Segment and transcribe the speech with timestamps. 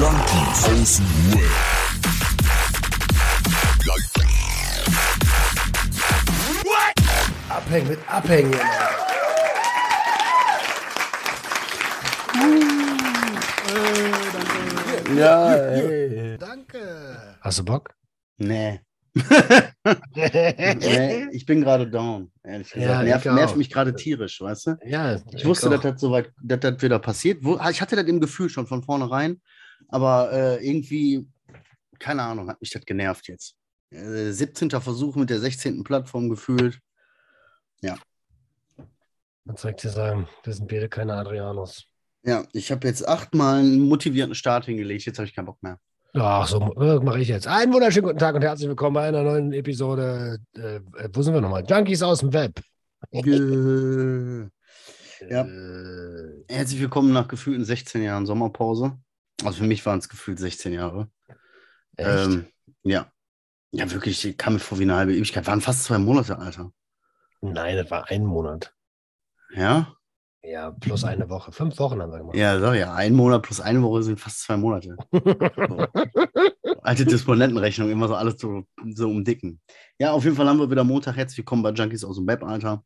[0.00, 1.50] Junkies aus dem Web.
[7.50, 8.54] Abhängen mit Abhängen.
[15.14, 16.38] Ja, ey.
[16.38, 17.36] Danke.
[17.42, 17.90] Hast du Bock?
[18.38, 18.80] Nee.
[20.14, 21.26] nee.
[21.32, 22.90] Ich bin gerade down, ehrlich gesagt.
[22.90, 24.76] Ja, nervt, ich nervt mich gerade tierisch, weißt du?
[24.86, 27.42] Ja, Ich wusste, dass das soweit, dass das wieder passiert.
[27.70, 29.42] Ich hatte das im Gefühl schon von vornherein,
[29.88, 31.26] aber äh, irgendwie,
[31.98, 33.56] keine Ahnung, hat mich das genervt jetzt.
[33.90, 34.70] Äh, 17.
[34.70, 35.82] Versuch mit der 16.
[35.84, 36.80] Plattform gefühlt.
[39.44, 40.28] Was soll ich dir sagen?
[40.44, 41.86] Wir sind beide keine Adrianos.
[42.22, 45.06] Ja, ich habe jetzt achtmal einen motivierten Start hingelegt.
[45.06, 45.78] Jetzt habe ich keinen Bock mehr.
[46.14, 47.46] Ach, so äh, mache ich jetzt.
[47.46, 50.38] Einen wunderschönen guten Tag und herzlich willkommen bei einer neuen Episode.
[50.56, 51.64] Äh, äh, wo sind wir nochmal?
[51.66, 52.60] Junkies aus dem Web.
[55.28, 55.42] Ja.
[55.42, 58.96] Äh, Herzlich willkommen nach gefühlten 16 Jahren Sommerpause.
[59.44, 61.10] Also für mich waren es gefühlt 16 Jahre.
[61.96, 62.08] echt?
[62.08, 62.46] Ähm,
[62.82, 63.10] ja.
[63.72, 65.46] Ja, wirklich, ich kam mir vor wie eine halbe Ewigkeit.
[65.46, 66.72] Waren fast zwei Monate, Alter.
[67.40, 68.74] Nein, das war ein Monat.
[69.54, 69.94] Ja?
[70.42, 71.52] Ja, plus eine Woche.
[71.52, 72.36] Fünf Wochen haben wir gemacht.
[72.36, 72.94] Ja, so, ja.
[72.94, 74.96] Ein Monat plus eine Woche sind fast zwei Monate.
[76.82, 79.60] Alte Disponentenrechnung, immer so alles so, so umdicken.
[79.98, 81.16] Ja, auf jeden Fall haben wir wieder Montag.
[81.16, 82.82] Herzlich willkommen bei Junkies aus dem Web, Alter.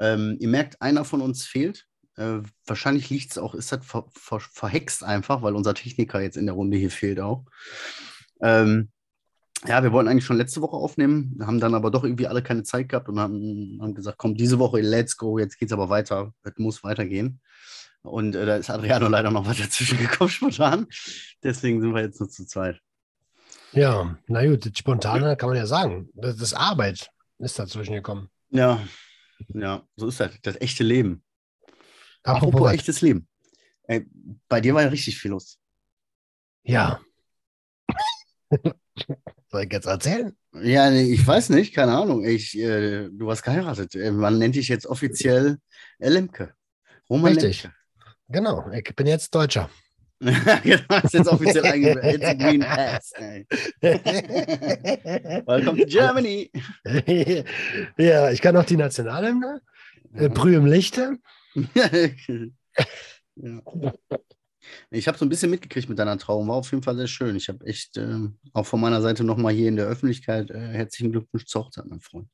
[0.00, 1.86] Ähm, ihr merkt, einer von uns fehlt.
[2.16, 6.36] Äh, wahrscheinlich liegt es auch, ist das ver ver verhext einfach, weil unser Techniker jetzt
[6.36, 7.44] in der Runde hier fehlt auch.
[8.40, 8.90] Ähm,
[9.66, 12.62] ja, wir wollten eigentlich schon letzte Woche aufnehmen, haben dann aber doch irgendwie alle keine
[12.62, 16.32] Zeit gehabt und haben, haben gesagt, komm, diese Woche, let's go, jetzt geht's aber weiter,
[16.42, 17.40] es muss weitergehen.
[18.02, 20.86] Und äh, da ist Adriano leider noch was dazwischen gekommen, spontan.
[21.42, 22.80] Deswegen sind wir jetzt nur zu zweit.
[23.72, 26.08] Ja, na gut, das Spontane kann man ja sagen.
[26.14, 28.28] Das ist Arbeit ist dazwischen gekommen.
[28.50, 28.80] Ja,
[29.48, 31.22] ja, so ist das, das echte Leben.
[32.26, 33.28] Apropos, Apropos echtes Leben.
[33.84, 34.04] Ey,
[34.48, 35.58] bei dir war ja richtig viel los.
[36.64, 37.00] Ja.
[39.48, 40.36] Soll ich jetzt erzählen?
[40.52, 42.24] Ja, ich weiß nicht, keine Ahnung.
[42.24, 43.94] Ich, äh, du hast geheiratet.
[43.94, 45.58] Äh, Man nennt dich jetzt offiziell
[45.98, 46.52] Lemke.
[47.08, 47.68] Roman Richtig.
[48.28, 49.70] Genau, ich bin jetzt Deutscher.
[50.18, 50.60] Lemke.
[50.64, 52.04] genau, ist jetzt offiziell eingeführt.
[52.14, 53.12] It's a Green Pass.
[55.46, 56.50] Welcome to Germany.
[57.96, 59.60] ja, ich kann auch die Nationalhymne.
[60.14, 61.18] Äh, Brühe im Lichte.
[63.34, 63.92] Ja.
[64.90, 66.48] Ich habe so ein bisschen mitgekriegt mit deiner Trauung.
[66.48, 67.36] War auf jeden Fall sehr schön.
[67.36, 71.12] Ich habe echt ähm, auch von meiner Seite nochmal hier in der Öffentlichkeit äh, herzlichen
[71.12, 72.28] Glückwunsch zur Hochzeit, mein Freund.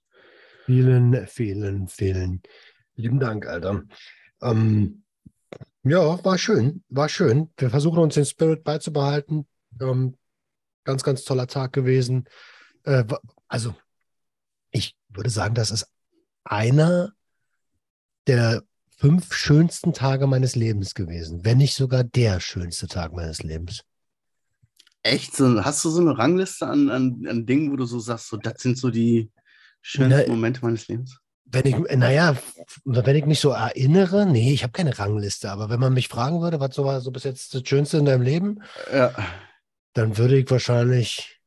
[0.64, 2.42] Vielen, vielen, vielen
[2.94, 3.82] lieben Dank, Alter.
[4.40, 5.02] Ähm,
[5.82, 7.50] ja, war schön, war schön.
[7.56, 9.48] Wir versuchen uns den Spirit beizubehalten.
[9.80, 10.16] Ähm,
[10.84, 12.28] ganz, ganz toller Tag gewesen.
[12.84, 13.04] Äh,
[13.48, 13.74] also,
[14.70, 15.86] ich würde sagen, das ist
[16.44, 17.12] einer
[18.26, 18.62] der
[19.02, 23.82] fünf schönsten Tage meines Lebens gewesen, wenn nicht sogar der schönste Tag meines Lebens.
[25.02, 25.34] Echt?
[25.34, 28.36] So, hast du so eine Rangliste an, an, an Dingen, wo du so sagst, so,
[28.36, 29.28] das sind so die
[29.80, 31.18] schönsten Na, Momente meines Lebens?
[31.46, 32.36] Wenn ich, naja,
[32.84, 36.40] wenn ich mich so erinnere, nee, ich habe keine Rangliste, aber wenn man mich fragen
[36.40, 38.62] würde, was so war so bis jetzt das Schönste in deinem Leben,
[38.92, 39.12] Ja.
[39.94, 41.41] dann würde ich wahrscheinlich.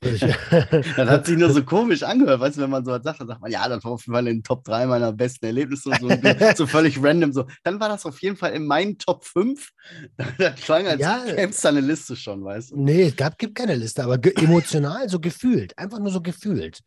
[0.00, 3.28] Das hat sich nur so komisch angehört, weißt du, wenn man so was sagt, dann
[3.28, 5.90] sagt man, ja, das war auf jeden Fall in den Top 3 meiner besten Erlebnisse
[5.90, 7.46] und so, und so völlig random so.
[7.62, 9.70] Dann war das auf jeden Fall in meinen Top 5.
[10.38, 11.24] Das klang, als Ja.
[11.24, 12.80] gäbe es da eine Liste schon, weißt du.
[12.80, 15.76] nee, es gab, gibt keine Liste, aber emotional, so gefühlt.
[15.78, 16.80] Einfach nur so gefühlt.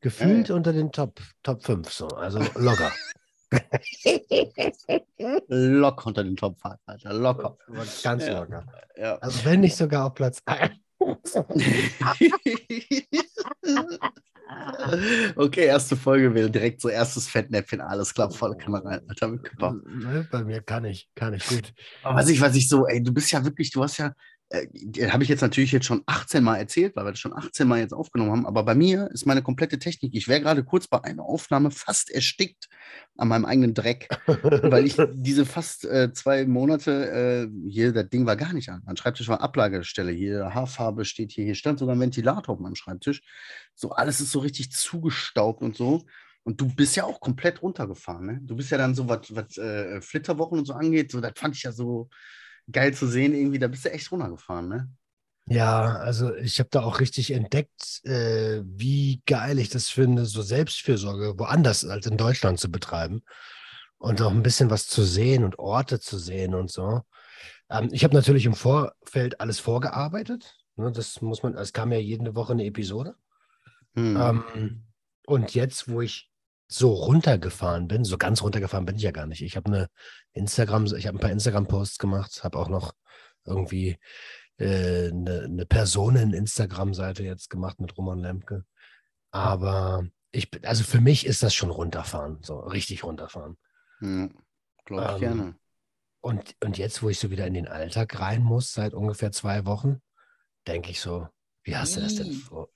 [0.00, 2.92] Gefühlt Ja, unter den Top, Top 5, so, also locker.
[5.48, 7.58] Locker unter den Top 5, Alter, locker.
[8.02, 8.64] Ganz locker.
[8.96, 9.16] Ja.
[9.18, 10.70] Also wenn nicht sogar auf Platz 1.
[15.36, 19.44] okay, erste Folge wäre direkt so erstes Fettnäpfchen, alles klar, volle Kamera rein, Alter, mit
[19.44, 19.76] Küpper.
[19.86, 21.72] Ne, Bei mir kann ich, kann ich gut.
[22.02, 24.12] Aber was ich, was ich so, ey, du bist ja wirklich, du hast ja,
[24.50, 27.68] äh, habe ich jetzt natürlich jetzt schon 18 Mal erzählt, weil wir das schon 18
[27.68, 30.88] Mal jetzt aufgenommen haben, aber bei mir ist meine komplette Technik, ich wäre gerade kurz
[30.88, 32.68] bei einer Aufnahme fast erstickt
[33.16, 38.26] an meinem eigenen Dreck, weil ich diese fast äh, zwei Monate, äh, hier, das Ding
[38.26, 38.82] war gar nicht an.
[38.84, 42.74] Mein Schreibtisch war Ablagestelle, hier Haarfarbe steht hier, hier stand sogar ein Ventilator auf meinem
[42.74, 43.22] Schreibtisch.
[43.74, 46.04] So, alles ist so richtig zugestaubt und so.
[46.42, 48.40] Und du bist ja auch komplett runtergefahren, ne?
[48.42, 51.62] Du bist ja dann so, was, äh, Flitterwochen und so angeht, so, das fand ich
[51.62, 52.08] ja so
[52.72, 54.90] geil zu sehen, irgendwie, da bist du echt runtergefahren, ne?
[55.46, 60.42] Ja, also ich habe da auch richtig entdeckt, äh, wie geil ich das finde, so
[60.42, 63.22] Selbstfürsorge woanders als in Deutschland zu betreiben
[63.98, 67.02] und auch ein bisschen was zu sehen und Orte zu sehen und so.
[67.68, 70.56] Ähm, ich habe natürlich im Vorfeld alles vorgearbeitet.
[70.76, 73.16] Ne, das muss man, es kam ja jede Woche eine Episode.
[73.94, 74.16] Hm.
[74.16, 74.84] Ähm,
[75.26, 76.29] und jetzt, wo ich
[76.72, 79.42] so runtergefahren bin, so ganz runtergefahren bin ich ja gar nicht.
[79.42, 79.88] Ich habe eine
[80.32, 82.92] Instagram, ich habe ein paar Instagram-Posts gemacht, habe auch noch
[83.44, 83.98] irgendwie
[84.58, 88.64] äh, eine, eine Personen-Instagram-Seite jetzt gemacht mit Roman Lemke.
[89.32, 93.58] Aber ich bin, also für mich ist das schon runterfahren, so richtig runterfahren.
[93.98, 94.32] Hm,
[94.84, 95.54] Glaube ich Ähm, gerne.
[96.20, 99.66] Und, und jetzt, wo ich so wieder in den Alltag rein muss, seit ungefähr zwei
[99.66, 100.00] Wochen,
[100.68, 101.26] denke ich so,
[101.70, 102.68] wie hast du das denn vor?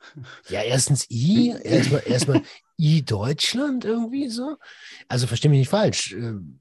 [0.48, 2.42] Ja, erstens I, erstmal erstmal
[2.78, 4.56] I Deutschland irgendwie so.
[5.08, 6.12] Also verstehe mich nicht falsch.
[6.12, 6.60] ähm,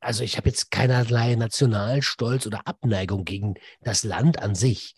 [0.00, 4.94] Also ich habe jetzt keinerlei Nationalstolz oder Abneigung gegen das Land an sich.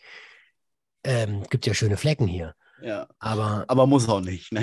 [1.04, 2.54] Ähm, gibt ja schöne Flecken hier.
[2.82, 3.08] Ja.
[3.18, 4.62] Aber Aber muss auch nicht, ne?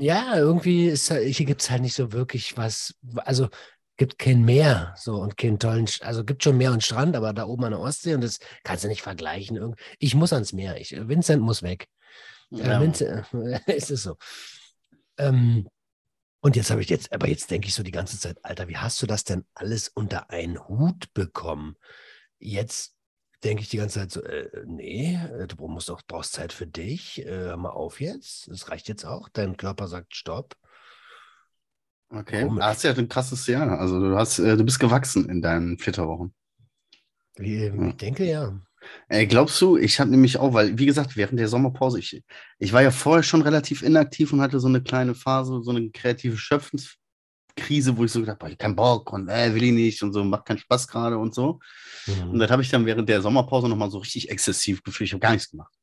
[0.00, 2.94] ja, irgendwie ist hier gibt es halt nicht so wirklich was.
[3.16, 3.48] Also
[3.98, 7.44] gibt kein Meer so und keinen tollen, also gibt schon Meer und Strand, aber da
[7.44, 9.74] oben an der Ostsee und das kannst du nicht vergleichen.
[9.98, 10.80] Ich muss ans Meer.
[10.80, 11.88] Ich, Vincent muss weg.
[12.50, 12.66] Ja.
[12.66, 12.80] Ja.
[12.80, 13.26] Vincent,
[13.66, 14.16] ist es so.
[15.18, 15.68] Ähm,
[16.40, 18.76] und jetzt habe ich jetzt, aber jetzt denke ich so die ganze Zeit, Alter, wie
[18.76, 21.74] hast du das denn alles unter einen Hut bekommen?
[22.38, 22.94] Jetzt
[23.42, 26.68] denke ich die ganze Zeit so, äh, nee, äh, du musst doch, brauchst Zeit für
[26.68, 27.26] dich.
[27.26, 28.48] Äh, hör mal auf jetzt.
[28.48, 29.28] Das reicht jetzt auch.
[29.28, 30.56] Dein Körper sagt Stopp.
[32.10, 32.44] Okay.
[32.44, 32.64] Komisch.
[32.64, 33.78] Hast ja ein krasses Jahr.
[33.78, 36.34] Also du hast, äh, du bist gewachsen in deinen Flitterwochen.
[37.38, 37.72] Ja.
[37.88, 38.58] Ich denke ja.
[39.08, 42.22] Ey, glaubst du, ich habe nämlich auch, weil, wie gesagt, während der Sommerpause, ich,
[42.58, 45.90] ich war ja vorher schon relativ inaktiv und hatte so eine kleine Phase, so eine
[45.90, 49.72] kreative Schöpfenskrise, wo ich so gedacht habe, ich hab keinen Bock und äh, will ich
[49.72, 51.60] nicht und so, macht keinen Spaß gerade und so.
[52.06, 52.38] Und Mhm.
[52.38, 55.08] das habe ich dann während der Sommerpause nochmal so richtig exzessiv gefühlt.
[55.08, 55.74] Ich habe gar nichts gemacht.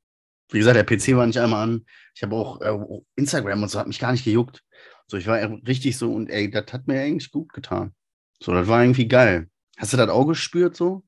[0.50, 1.86] Wie gesagt, der PC war nicht einmal an.
[2.16, 4.62] Ich habe auch äh, Instagram und so, hat mich gar nicht gejuckt.
[5.08, 7.94] So, ich war richtig so und ey, das hat mir eigentlich gut getan.
[8.42, 9.50] So, das war irgendwie geil.
[9.78, 11.04] Hast du das auch gespürt so?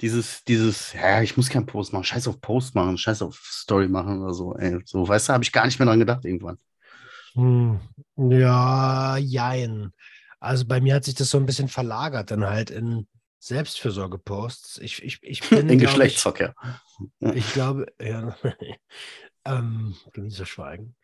[0.00, 3.86] Dieses, dieses, ja, ich muss keinen Post machen, scheiß auf Post machen, scheiß auf Story
[3.86, 4.78] machen oder so, ey.
[4.86, 6.56] So, weißt du, habe ich gar nicht mehr dran gedacht irgendwann.
[7.34, 7.80] Hm,
[8.16, 9.92] Ja, jein.
[10.40, 13.06] Also bei mir hat sich das so ein bisschen verlagert, dann halt in
[13.40, 14.78] Selbstfürsorge-Posts.
[14.78, 16.54] Ich, ich, ich bin, In glaub ich, Geschlechtsverkehr.
[17.30, 18.36] Ich glaube, ja,
[19.44, 20.96] ähm, genieße Schweigen.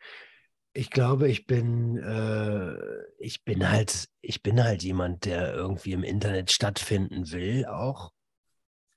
[0.77, 2.77] Ich glaube, ich bin, äh,
[3.17, 8.11] ich bin halt, ich bin halt jemand, der irgendwie im Internet stattfinden will auch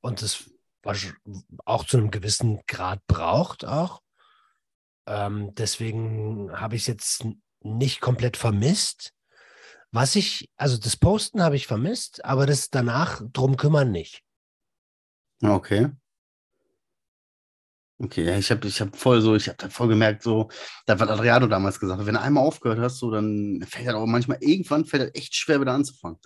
[0.02, 0.50] und das
[1.64, 4.02] auch zu einem gewissen Grad braucht auch.
[5.06, 7.24] Ähm, deswegen habe ich es jetzt
[7.60, 9.14] nicht komplett vermisst.
[9.90, 14.22] Was ich, also das Posten habe ich vermisst, aber das danach drum kümmern nicht.
[15.42, 15.88] Okay.
[18.02, 20.48] Okay, ja, ich habe ich hab voll so, ich habe dann voll gemerkt, so,
[20.86, 23.94] das, was Adriano damals gesagt hat, wenn du einmal aufgehört hast, so, dann fällt das
[23.94, 26.18] auch manchmal, irgendwann fällt das echt schwer, wieder anzufangen.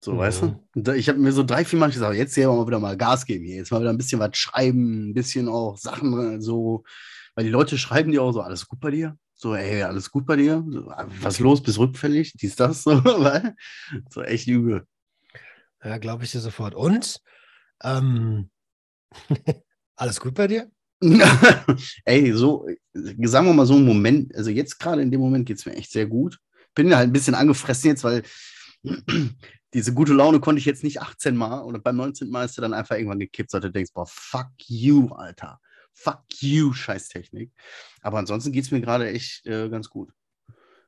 [0.00, 0.18] So, Mhm.
[0.18, 0.64] weißt du?
[0.74, 3.24] Da- Ich habe mir so drei, vier Mal gesagt, jetzt hier mal wieder mal Gas
[3.26, 6.84] geben hier, jetzt mal wieder ein bisschen was schreiben, ein bisschen auch Sachen äh, so,
[7.34, 9.18] weil die Leute schreiben dir auch so, alles gut bei dir?
[9.34, 10.64] So, ey, alles gut bei dir?
[10.70, 12.34] So, "Ah, was los, bist rückfällig?
[12.34, 13.56] Dies, das, so, weil,
[14.10, 14.86] so echt übel.
[15.82, 16.74] Ja, glaube ich dir sofort.
[16.74, 17.20] Und
[17.82, 18.50] ähm,
[19.96, 20.70] alles gut bei dir?
[22.04, 25.58] Ey, so, sagen wir mal so einen Moment, also jetzt gerade in dem Moment geht
[25.58, 26.38] es mir echt sehr gut.
[26.74, 28.22] Bin halt ein bisschen angefressen jetzt, weil
[29.74, 32.30] diese gute Laune konnte ich jetzt nicht 18 Mal und beim 19.
[32.30, 35.60] Mal ist sie dann einfach irgendwann gekippt, dass du denkst, boah, fuck you, Alter.
[35.92, 37.50] Fuck you, Scheißtechnik.
[38.02, 40.10] Aber ansonsten geht es mir gerade echt äh, ganz gut.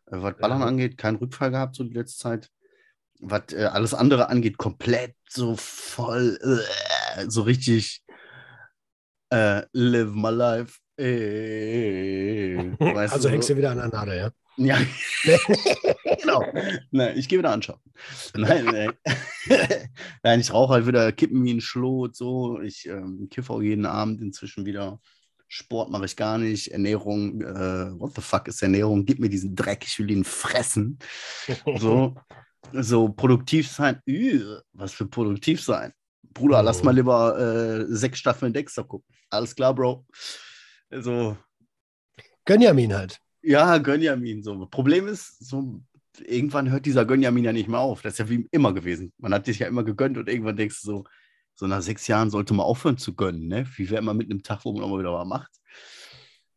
[0.06, 0.66] Äh, was Ballern Ja.
[0.66, 2.50] angeht, keinen Rückfall gehabt so die letzte Zeit.
[3.20, 8.04] Was äh, alles andere angeht, komplett so voll, äh, so richtig
[9.30, 10.78] äh, live my life.
[10.98, 14.30] Äh, also du, hängst du wieder an der Nadel, ja?
[14.58, 14.76] Ja,
[16.20, 16.44] genau.
[16.90, 17.78] Nein, ich gehe wieder anschauen.
[18.34, 18.92] Nein, nein.
[20.24, 22.60] nein, ich rauche halt wieder Kippen wie ein Schlot, so.
[22.60, 25.00] Ich ähm, kiffe auch jeden Abend inzwischen wieder.
[25.46, 26.72] Sport mache ich gar nicht.
[26.72, 29.06] Ernährung, äh, what the fuck ist Ernährung?
[29.06, 30.98] Gib mir diesen Dreck, ich will ihn fressen.
[31.78, 32.16] So,
[32.72, 34.00] so produktiv sein.
[34.06, 35.62] Üh, was für produktiv
[36.38, 36.84] Bruder, lass Oh.
[36.84, 39.14] mal lieber äh, sechs Staffeln Dexter gucken.
[39.30, 40.06] Alles klar, Bro.
[40.90, 41.36] Also,
[42.44, 43.18] Gönjamin halt.
[43.42, 44.42] ja, Gönjamin.
[44.42, 44.66] So.
[44.66, 45.80] Problem ist, so,
[46.20, 48.02] irgendwann hört dieser Gönjamin ja nicht mehr auf.
[48.02, 49.12] Das ist ja wie immer gewesen.
[49.18, 51.04] Man hat dich ja immer gegönnt und irgendwann denkst du so,
[51.54, 53.48] so nach sechs Jahren sollte man aufhören zu gönnen.
[53.48, 53.66] Ne?
[53.76, 55.50] Wie wäre man mit einem Tag, wo man auch mal wieder was macht?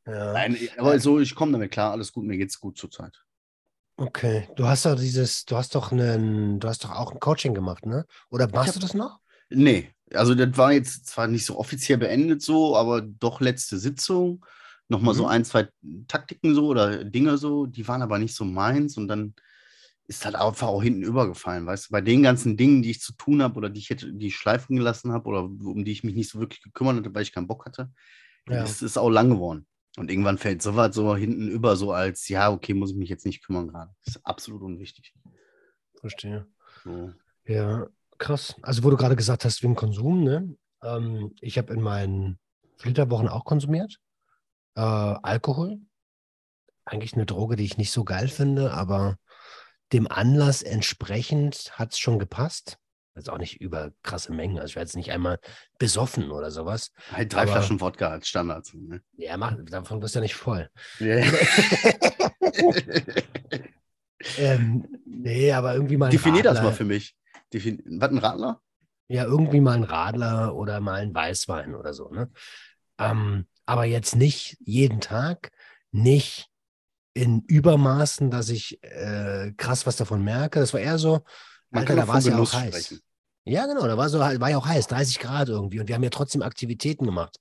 [0.06, 0.34] Ja.
[0.34, 3.22] Nein, aber so, ich komme damit klar, alles gut, mir geht's gut zurzeit.
[3.98, 4.48] Okay.
[4.56, 7.86] Du hast doch dieses, du hast doch einen, du hast doch auch ein Coaching gemacht,
[7.86, 8.06] ne?
[8.32, 9.20] Oder machst hab- du das noch?
[9.52, 14.46] Nee, also das war jetzt zwar nicht so offiziell beendet so, aber doch letzte Sitzung.
[14.90, 15.30] Nochmal so Mhm.
[15.30, 15.70] ein, zwei
[16.08, 19.34] Taktiken so oder Dinge so, die waren aber nicht so meins und dann
[20.08, 23.14] ist halt einfach auch hinten übergefallen, weißt du, bei den ganzen Dingen, die ich zu
[23.14, 26.04] tun habe oder die ich hätte, die ich schleifen gelassen habe oder um die ich
[26.04, 27.90] mich nicht so wirklich gekümmert hatte, weil ich keinen Bock hatte,
[28.50, 28.64] Ja.
[28.66, 29.66] ist es auch lang geworden.
[29.98, 33.26] Und irgendwann fällt sowas so hinten über, so als, ja, okay, muss ich mich jetzt
[33.26, 33.94] nicht kümmern gerade.
[34.06, 35.14] Das ist absolut unwichtig.
[36.00, 36.48] Verstehe.
[36.84, 37.14] So.
[37.46, 37.88] Ja,
[38.22, 38.56] krass.
[38.62, 40.56] Also, wo du gerade gesagt hast, wegen Konsum, ne?
[40.84, 42.40] Ähm, ich habe in meinen
[42.78, 43.98] Flitterwochen auch konsumiert.
[44.76, 45.80] Äh, Alkohol.
[46.86, 49.18] Eigentlich eine Droge, die ich nicht so geil finde, aber
[49.92, 52.78] dem Anlass entsprechend hat es schon gepasst.
[53.16, 54.58] Jetzt auch nicht über krasse Mengen.
[54.58, 55.38] Also ich werde jetzt nicht einmal
[55.78, 56.92] besoffen oder sowas.
[57.12, 58.72] Halt drei Aber- Flaschen Wodka als Standard.
[58.74, 59.02] Ne?
[59.18, 60.70] Ja, mach, davon wirst du ja nicht voll.
[61.00, 61.32] Ja, ja.
[64.38, 66.70] Ähm, nee, aber irgendwie mal Definier das Radler.
[66.70, 67.16] mal für mich.
[67.54, 68.62] Defin Was, ein Radler?
[69.08, 72.10] Ja, irgendwie mal ein Radler oder mal ein Weißwein oder so.
[72.10, 72.30] Ne?
[72.98, 75.52] Ähm, aber jetzt nicht jeden Tag,
[75.92, 76.48] nicht
[77.14, 80.60] in Übermaßen, dass ich äh, krass was davon merke.
[80.60, 81.24] Das war eher so,
[81.70, 82.68] Man Alter, kann da war es ja auch heiß.
[82.68, 83.02] sprechen.
[83.44, 85.80] Ja, genau, da war so war ja auch heiß, 30 Grad irgendwie.
[85.80, 87.38] Und wir haben ja trotzdem Aktivitäten gemacht.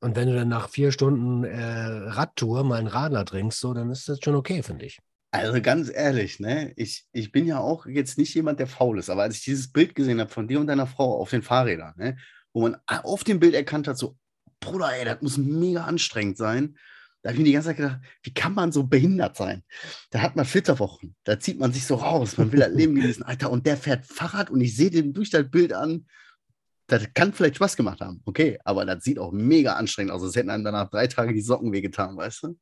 [0.00, 3.90] Und wenn du dann nach vier Stunden äh, Radtour mal einen Radler trinkst, so, dann
[3.90, 4.98] ist das schon okay, finde ich.
[5.34, 9.08] Also ganz ehrlich, ne, ich, ich bin ja auch jetzt nicht jemand, der faul ist,
[9.08, 11.94] aber als ich dieses Bild gesehen habe von dir und deiner Frau auf den Fahrrädern,
[11.96, 12.18] ne,
[12.52, 14.18] wo man auf dem Bild erkannt hat, so,
[14.60, 16.76] Bruder, ey, das muss mega anstrengend sein.
[17.22, 19.62] Da habe ich mir die ganze Zeit gedacht, wie kann man so behindert sein?
[20.10, 23.22] Da hat man Flitterwochen, da zieht man sich so raus, man will das Leben genießen,
[23.22, 26.06] Alter, und der fährt Fahrrad und ich sehe den durch das Bild an,
[26.88, 30.22] das kann vielleicht Spaß gemacht haben, okay, aber das sieht auch mega anstrengend aus.
[30.22, 32.58] Es hätten einem danach drei Tage die Socken wehgetan, weißt du?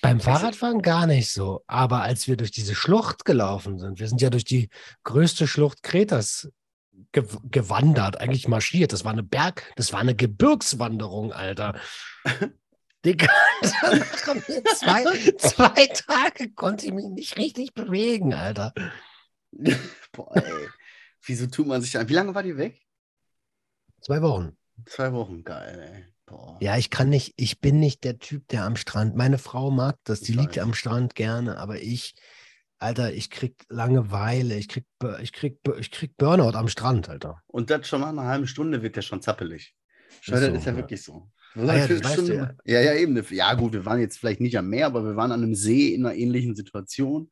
[0.00, 1.64] Beim Fahrradfahren gar nicht so.
[1.66, 4.68] Aber als wir durch diese Schlucht gelaufen sind, wir sind ja durch die
[5.04, 6.48] größte Schlucht Kretas
[7.12, 8.92] ge gewandert, eigentlich marschiert.
[8.92, 11.78] Das war eine Berg, das war eine Gebirgswanderung, Alter.
[13.04, 13.28] Digga,
[13.62, 15.04] zwei,
[15.38, 18.72] zwei Tage konnte ich mich nicht richtig bewegen, Alter.
[20.12, 20.68] Boah, ey.
[21.22, 22.08] Wieso tut man sich an?
[22.08, 22.84] Wie lange war die weg?
[24.00, 24.56] Zwei Wochen.
[24.86, 26.17] Zwei Wochen, geil, ey.
[26.28, 26.58] Boah.
[26.60, 29.16] Ja, ich kann nicht, ich bin nicht der Typ, der am Strand.
[29.16, 30.62] Meine Frau mag das, die Ich liegt weiß.
[30.64, 32.14] am Strand gerne, aber ich,
[32.78, 34.84] Alter, ich krieg Langeweile, ich krieg,
[35.22, 37.42] ich krieg, ich krieg Burnout am Strand, Alter.
[37.46, 39.74] Und das schon nach einer halben Stunde wird der schon zappelig.
[40.20, 40.76] Schau, Ist das ist ja ja.
[40.78, 41.30] wirklich so.
[41.54, 43.24] Ah ja, du Viertelstunde- ja, ja, eben.
[43.30, 45.94] Ja, gut, wir waren jetzt vielleicht nicht am Meer, aber wir waren an einem See
[45.94, 47.30] in einer ähnlichen Situation,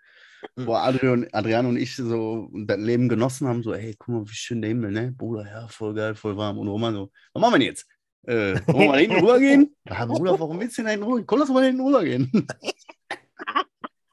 [0.56, 0.66] Mhm.
[0.66, 3.62] wo Adrian, Adrian und ich so das Leben genossen haben.
[3.62, 5.12] So, hey, guck mal, wie schön der Himmel, ne?
[5.12, 6.58] Bruder, ja, voll geil, voll warm.
[6.58, 7.86] Und Roman so, was machen wir denn jetzt?
[8.26, 9.76] Äh, wollen wir mal hinten rübergehen?
[9.88, 11.24] Ja, Bruder, warum willst du denn da hinten rüber?
[11.26, 12.30] Komm, lass mal hinten rübergehen.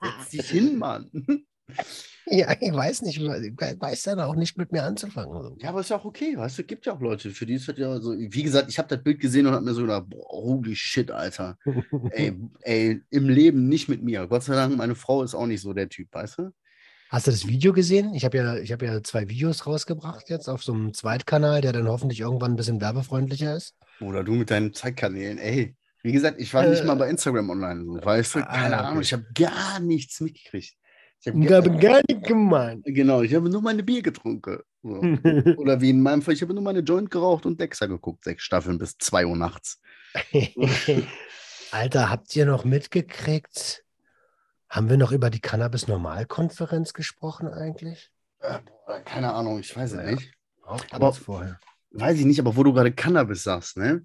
[0.01, 1.09] Setz dich hin, Mann.
[2.25, 5.57] Ja, ich weiß nicht, ich weiß dann auch nicht mit mir anzufangen.
[5.59, 7.55] Ja, aber ist ja auch okay, weißt du, es gibt ja auch Leute, für die
[7.55, 9.81] ist das ja so, wie gesagt, ich habe das Bild gesehen und habe mir so
[9.81, 11.57] gedacht, boah, holy shit, Alter.
[12.11, 14.27] Ey, ey, im Leben nicht mit mir.
[14.27, 16.53] Gott sei Dank, meine Frau ist auch nicht so der Typ, weißt du?
[17.13, 18.15] Hast du das Video gesehen?
[18.15, 21.71] Ich habe ja, ich habe ja zwei Videos rausgebracht jetzt auf so einem Zweitkanal, der
[21.71, 23.75] dann hoffentlich irgendwann ein bisschen werbefreundlicher ist.
[24.01, 25.75] Oder du mit deinen Zeitkanälen, ey.
[26.01, 28.39] Wie gesagt, ich war nicht Äh, mal bei Instagram online, so, weißt du?
[28.39, 28.83] ah, Keine okay.
[28.85, 30.73] Ahnung, ich habe gar nichts mitgekriegt.
[31.21, 32.83] Ich hab Ich gar, habe gar nicht gemeint.
[32.85, 34.57] genau, ich habe nur meine Bier getrunken.
[34.81, 34.89] So.
[35.57, 38.43] Oder wie in meinem Fall, ich habe nur meine Joint geraucht und Dexter geguckt, sechs
[38.43, 39.79] Staffeln bis 2 Uhr nachts.
[41.71, 43.82] Alter, habt ihr noch mitgekriegt?
[44.73, 48.09] Haben wir noch über die Cannabis-Normalkonferenz gesprochen eigentlich?
[48.39, 48.57] Äh,
[49.05, 50.11] keine Ahnung, ich weiß es Ja.
[50.11, 50.33] nicht.
[50.65, 51.59] Auch Aber- vorher.
[51.91, 54.03] Weiß ich nicht, aber wo du gerade Cannabis sagst, ne?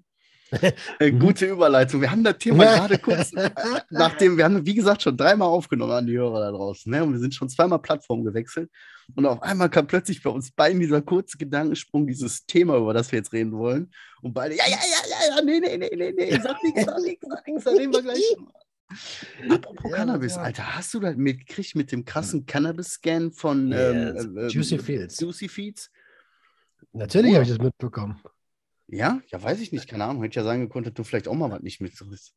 [0.99, 2.01] Äh, gute Überleitung.
[2.01, 3.31] Wir haben das Thema gerade kurz,
[3.89, 7.03] nachdem, wir haben, wie gesagt, schon dreimal aufgenommen an die Hörer da draußen, ne?
[7.03, 8.69] Und wir sind schon zweimal Plattform gewechselt.
[9.15, 13.11] Und auf einmal kam plötzlich bei uns beiden dieser kurze Gedankensprung, dieses Thema, über das
[13.11, 13.91] wir jetzt reden wollen.
[14.21, 17.01] Und beide, ja, ja, ja, ja, ja, nee, nee, nee, nee, nee, sag nichts, sag
[17.01, 18.51] nichts, sag nichts, da reden wir gleich drüber.
[19.49, 20.41] Apropos Ja, Cannabis, ja.
[20.41, 25.19] Alter, hast du das mitgekriegt mit dem krassen Cannabis-Scan von Ja, ähm, äh, Juicy Fields.
[25.19, 25.91] Juicy Feeds?
[26.93, 28.19] Natürlich habe ich das mitbekommen.
[28.87, 29.21] Ja?
[29.27, 30.23] Ja, weiß ich nicht, keine Ahnung.
[30.23, 32.33] Hätte ja sagen können, dass du vielleicht auch mal was nicht mitkriegst.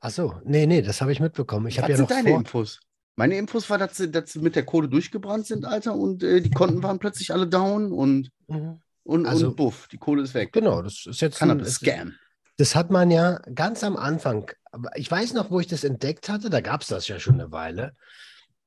[0.00, 1.66] Ach so, nee, nee, das habe ich mitbekommen.
[1.66, 2.80] Ich habe ja sind noch deine vor, Infos?
[3.16, 6.40] Meine Infos war, dass sie, dass sie mit der Kohle durchgebrannt sind, Alter, und äh,
[6.40, 8.80] die Konten waren plötzlich alle down und, Mhm.
[9.02, 10.52] und, Also- und buff, die Kohle ist weg.
[10.52, 12.14] Genau, das ist jetzt Cannabis-Scam.
[12.58, 14.50] Das hat man ja ganz am Anfang,
[14.96, 17.52] ich weiß noch, wo ich das entdeckt hatte, da gab es das ja schon eine
[17.52, 17.94] Weile.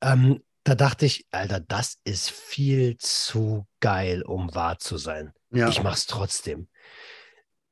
[0.01, 5.33] Ähm, da dachte ich, Alter, das ist viel zu geil, um wahr zu sein.
[5.51, 6.67] Ja, Ich mach's trotzdem.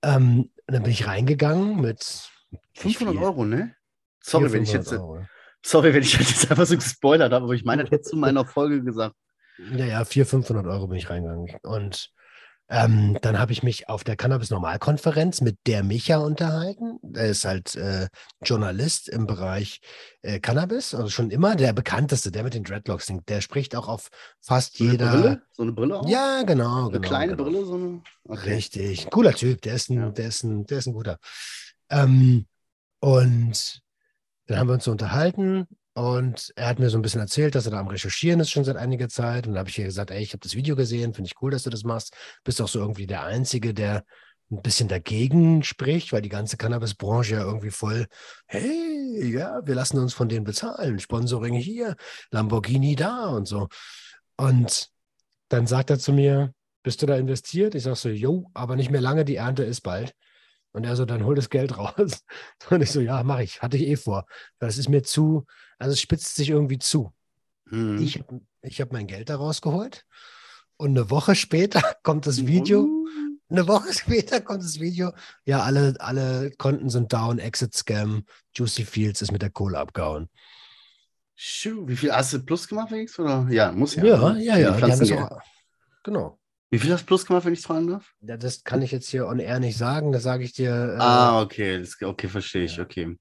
[0.02, 2.30] Ähm, dann bin ich reingegangen mit
[2.84, 3.76] nicht 500 viel, Euro, ne?
[4.22, 5.28] Sorry, wenn ich 400, jetzt, 500 Euro.
[5.64, 8.22] sorry, wenn ich jetzt einfach so gespoilert habe, aber ich meine, das hättest du in
[8.22, 9.16] meiner Folge gesagt.
[9.58, 11.56] Ja, ja, 400, 500 Euro bin ich reingegangen.
[11.64, 12.12] Und
[12.70, 17.00] ähm, dann habe ich mich auf der Cannabis-Normalkonferenz mit der Micha unterhalten.
[17.16, 18.08] Er ist halt äh,
[18.44, 19.82] Journalist im Bereich
[20.22, 23.28] äh, Cannabis, also schon immer der bekannteste, der mit den Dreadlocks singt.
[23.28, 24.10] Der spricht auch auf
[24.40, 25.12] fast So eine jeder.
[25.12, 25.42] Brille?
[25.52, 26.08] So eine Brille auch?
[26.08, 26.84] Ja, genau.
[26.90, 27.44] Eine genau kleine genau.
[27.50, 28.02] Brille, so eine.
[28.26, 28.54] Okay.
[28.54, 29.10] Richtig.
[29.10, 29.62] Cooler Typ.
[29.64, 30.10] Der ist ein, Ja.
[30.12, 31.18] der ist ein, der ist ein guter.
[31.90, 32.46] Ähm,
[33.00, 33.82] Und
[34.46, 35.68] dann haben wir uns so unterhalten
[36.00, 38.64] und er hat mir so ein bisschen erzählt, dass er da am Recherchieren ist schon
[38.64, 39.46] seit einiger Zeit.
[39.46, 41.52] Und dann habe ich ihr gesagt, ey, ich habe das Video gesehen, finde ich cool,
[41.52, 42.16] dass du das machst.
[42.46, 44.06] Bist auch so irgendwie der Einzige, der
[44.50, 48.08] ein bisschen dagegen spricht, weil die ganze Cannabis-Branche ja irgendwie voll,
[48.48, 51.98] hey, ja, wir lassen uns von denen bezahlen, Sponsoring hier,
[52.32, 53.68] Lamborghini da und so.
[54.38, 54.88] Und
[55.50, 57.76] dann sagt er zu mir, bist du da investiert?
[57.76, 60.14] Ich sage so, jo, aber nicht mehr lange, die Ernte ist bald.
[60.72, 62.24] Und er so, dann hol das Geld raus.
[62.70, 64.26] Und ich so, ja, mache ich, hatte ich eh vor.
[64.60, 65.46] Das ist mir zu,
[65.78, 67.14] also es spitzt sich irgendwie zu.
[67.66, 68.02] Mhm.
[68.02, 68.24] Ich,
[68.62, 70.06] ich habe mein Geld da rausgeholt
[70.78, 72.84] und eine Woche später kommt das Video.
[72.84, 73.00] Uh.
[73.52, 75.12] Eine Woche später kommt das Video.
[75.44, 78.24] Ja, alle, alle Konten sind down, Exit Scam,
[78.56, 80.30] Juicy Fields ist mit der Kohle abgehauen.
[81.36, 83.18] Schuh, wie viel hast du plus gemacht, Felix?
[83.18, 83.48] Oder?
[83.50, 84.04] Ja, muss ja.
[84.04, 84.72] Ja, ja, ja.
[84.74, 85.42] die haben das auch,
[86.04, 86.39] genau.
[86.72, 88.14] Wie viel hast du plus gemacht, wenn ich fragen darf?
[88.22, 90.70] Ja, das kann ich jetzt hier on air nicht sagen, das sage ich dir.
[90.70, 92.84] Äh, ah, okay, das, okay, verstehe ich, ja.
[92.84, 93.18] okay.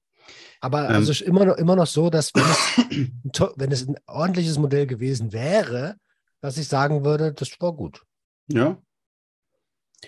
[0.61, 0.95] Aber Ähm.
[0.95, 4.57] also ist immer noch, immer noch so, dass wenn es, ein wenn es ein ordentliches
[4.59, 5.95] Modell gewesen wäre,
[6.41, 8.03] dass ich sagen würde, das war gut.
[8.47, 8.79] Ja.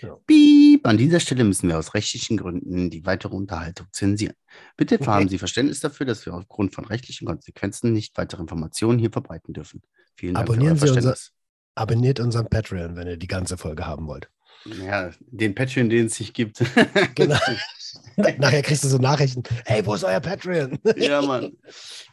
[0.02, 0.16] Ja.
[0.26, 0.88] Piep.
[0.88, 4.36] An dieser Stelle müssen wir aus rechtlichen Gründen die weitere Unterhaltung zensieren.
[4.78, 5.06] Bitte Okay.
[5.06, 9.54] haben Sie Verständnis dafür, dass wir aufgrund von rechtlichen Konsequenzen nicht weitere Informationen hier verbreiten
[9.54, 9.82] dürfen.
[10.16, 11.34] Vielen Dank Abonnieren für Sie euer unser- Verständnis.
[11.76, 14.30] Abonniert unseren Patreon, wenn ihr die ganze Folge haben wollt.
[14.66, 16.60] Ja, den Patreon, den es sich gibt.
[17.16, 17.38] Genau.
[18.38, 19.44] Nachher kriegst du so Nachrichten.
[19.66, 20.78] Hey, wo ist euer Patreon?
[20.98, 21.54] ja, Mann.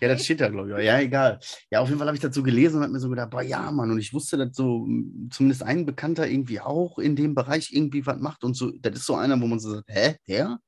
[0.00, 0.86] Ja, das steht da, glaube ich.
[0.86, 1.40] Ja, egal.
[1.70, 3.70] Ja, auf jeden Fall habe ich dazu gelesen und habe mir so gedacht, boah, ja,
[3.70, 3.90] Mann.
[3.90, 4.86] Und ich wusste, dass so
[5.30, 8.44] zumindest ein Bekannter irgendwie auch in dem Bereich irgendwie was macht.
[8.44, 10.58] Und so, das ist so einer, wo man so sagt, hä, der?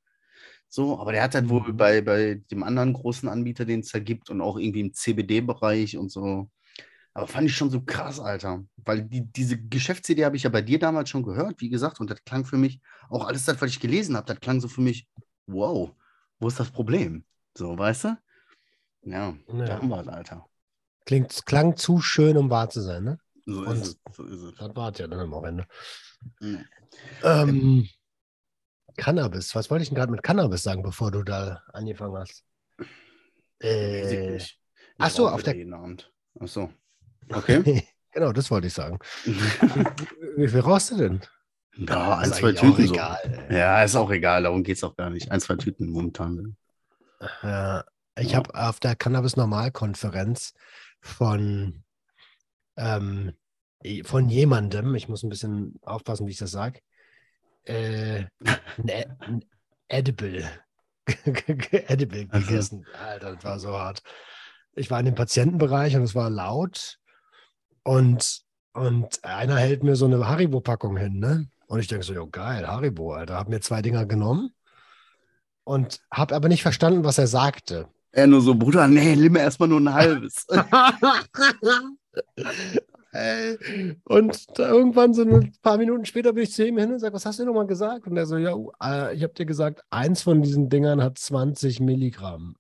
[0.69, 1.77] So, aber der hat halt wohl Mhm.
[1.77, 5.97] bei, bei dem anderen großen Anbieter, den es da gibt und auch irgendwie im CBD-Bereich
[5.97, 6.51] und so.
[7.21, 8.65] Aber fand ich schon so krass, Alter.
[8.79, 12.09] Weil die, diese Geschäftsidee habe ich ja bei dir damals schon gehört, wie gesagt, und
[12.09, 14.81] das klang für mich, auch alles das, was ich gelesen habe, das klang so für
[14.81, 15.07] mich,
[15.47, 15.93] wow,
[16.39, 17.27] wo ist das Problem?
[17.55, 18.17] So, weißt du?
[19.03, 19.65] Ja, Ja.
[19.67, 20.47] da haben wir es, Alter.
[21.05, 23.19] Klingt, klang zu schön, um wahr zu sein, ne?
[23.45, 24.01] So Und- ist es.
[24.17, 24.55] So ist es.
[24.55, 25.67] Das war es ja dann am Ende.
[26.41, 26.65] Mhm.
[27.23, 27.89] Ähm,
[28.97, 29.55] Cannabis.
[29.55, 32.47] Was wollte ich denn gerade mit Cannabis sagen, bevor du da angefangen hast?
[33.59, 34.39] Äh,
[34.97, 36.11] ach so, auf der- jeden Abend.
[36.41, 36.73] Ach so.
[37.29, 37.87] Okay.
[38.13, 38.99] genau, das wollte ich sagen.
[39.25, 41.21] Wie viel rauchst du denn?
[41.77, 42.95] ja, ein, Ist zwei eigentlich auch Tüten so.
[42.95, 43.47] egal.
[43.51, 45.31] Ja, ist auch egal, darum geht es auch gar nicht.
[45.31, 46.57] Ein, zwei Tüten momentan.
[47.43, 47.85] Ja,
[48.19, 48.39] ich Ja.
[48.39, 50.55] habe auf der Cannabis-Normalkonferenz
[51.01, 51.85] von,
[52.77, 53.33] ähm,
[54.05, 56.81] von jemandem, ich muss ein bisschen aufpassen, wie ich das sage,
[57.65, 58.25] äh,
[58.77, 59.45] ein, ein
[59.89, 60.49] Edible,
[61.25, 62.87] Edible gegessen.
[63.03, 64.03] Alter, das war so hart.
[64.75, 66.99] Ich war in dem Patientenbereich und es war laut
[67.83, 71.49] und, und einer hält mir so eine Haribo-Packung hin, ne?
[71.67, 73.37] Und ich denke so, jo, geil, Haribo, Alter.
[73.37, 74.51] Hab mir zwei Dinger genommen
[75.65, 77.89] und habe aber nicht verstanden, was er sagte.
[78.13, 80.47] Er nur so, Bruder, nee, nimm mir erstmal nur ein halbes.
[84.05, 87.27] Und irgendwann so ein paar Minuten später bin ich zu ihm hin und sage, was
[87.27, 88.07] hast du nochmal gesagt?
[88.07, 91.81] Und er so, ja, äh, ich habe dir gesagt, eins von diesen Dingern hat 20
[91.81, 92.55] Milligramm.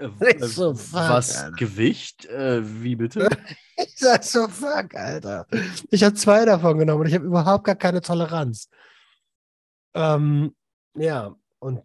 [0.00, 1.36] Äh, so, fuck, Was?
[1.36, 1.56] Alter.
[1.56, 2.26] Gewicht?
[2.26, 3.28] Äh, wie bitte?
[3.82, 5.46] Ich sag so, fuck, Alter.
[5.90, 8.68] Ich habe zwei davon genommen und ich habe überhaupt gar keine Toleranz.
[9.94, 10.54] Ähm,
[10.94, 11.82] ja, und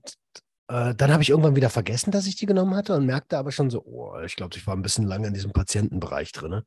[0.68, 3.54] äh, dann habe ich irgendwann wieder vergessen, dass ich die genommen hatte und merkte aber
[3.54, 6.64] schon so, oh, ich glaube, ich war ein bisschen lange in diesem Patientenbereich drin.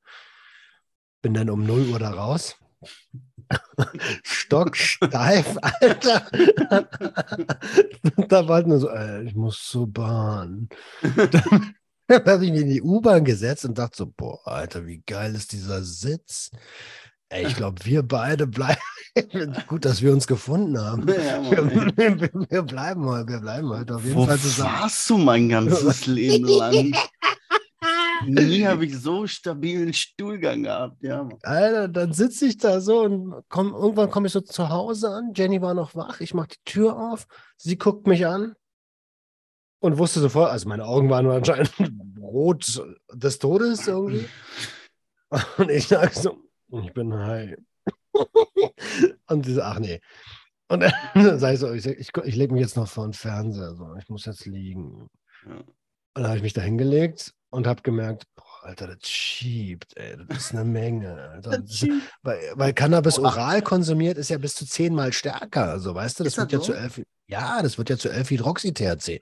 [1.21, 2.57] Bin dann um 0 Uhr da raus.
[4.23, 6.27] Stocksteif, Alter.
[8.29, 10.69] da war halt nur so, äh, ich muss zur Bahn.
[12.09, 15.35] Dann habe ich mich in die U-Bahn gesetzt und dachte so, boah, Alter, wie geil
[15.35, 16.51] ist dieser Sitz.
[17.31, 18.81] Ey, ich glaube, wir beide bleiben.
[19.67, 21.07] Gut, dass wir uns gefunden haben.
[21.07, 22.19] Ja, Mann, ey.
[22.19, 24.73] Wir, wir, wir bleiben heute, wir bleiben heute auf jeden Wo Fall zusammen.
[24.81, 26.95] warst du mein ganzes Leben lang?
[28.27, 31.23] Nie habe ich so stabilen Stuhlgang gehabt, ja.
[31.25, 31.39] Mann.
[31.43, 35.33] Alter, dann sitze ich da so und komm, irgendwann komme ich so zu Hause an.
[35.35, 36.21] Jenny war noch wach.
[36.21, 37.27] Ich mache die Tür auf.
[37.57, 38.55] Sie guckt mich an
[39.81, 41.73] und wusste sofort, also meine Augen waren anscheinend
[42.21, 44.27] rot des Todes irgendwie.
[45.59, 46.39] Und ich sage so,
[46.83, 47.57] ich bin high.
[49.29, 50.01] Und sie so, ach nee.
[50.69, 50.93] Und dann
[51.39, 53.75] sage ich so, ich, ich, ich lege mich jetzt noch vor den Fernseher.
[53.75, 53.95] So.
[53.99, 55.09] Ich muss jetzt liegen.
[55.47, 55.65] Ja.
[56.19, 60.17] Und dann habe ich mich da hingelegt und habe gemerkt, boah, Alter, das schiebt, ey,
[60.29, 61.15] das ist eine Menge.
[61.17, 61.63] Alter.
[61.63, 61.87] Ist,
[62.23, 65.69] weil, weil Cannabis oral konsumiert ist ja bis zu zehnmal stärker.
[65.71, 66.73] Also, weißt du, das Ist wird das ja so?
[66.73, 69.21] zu 11, ja, das wird ja zu 11 Hydroxy-THC.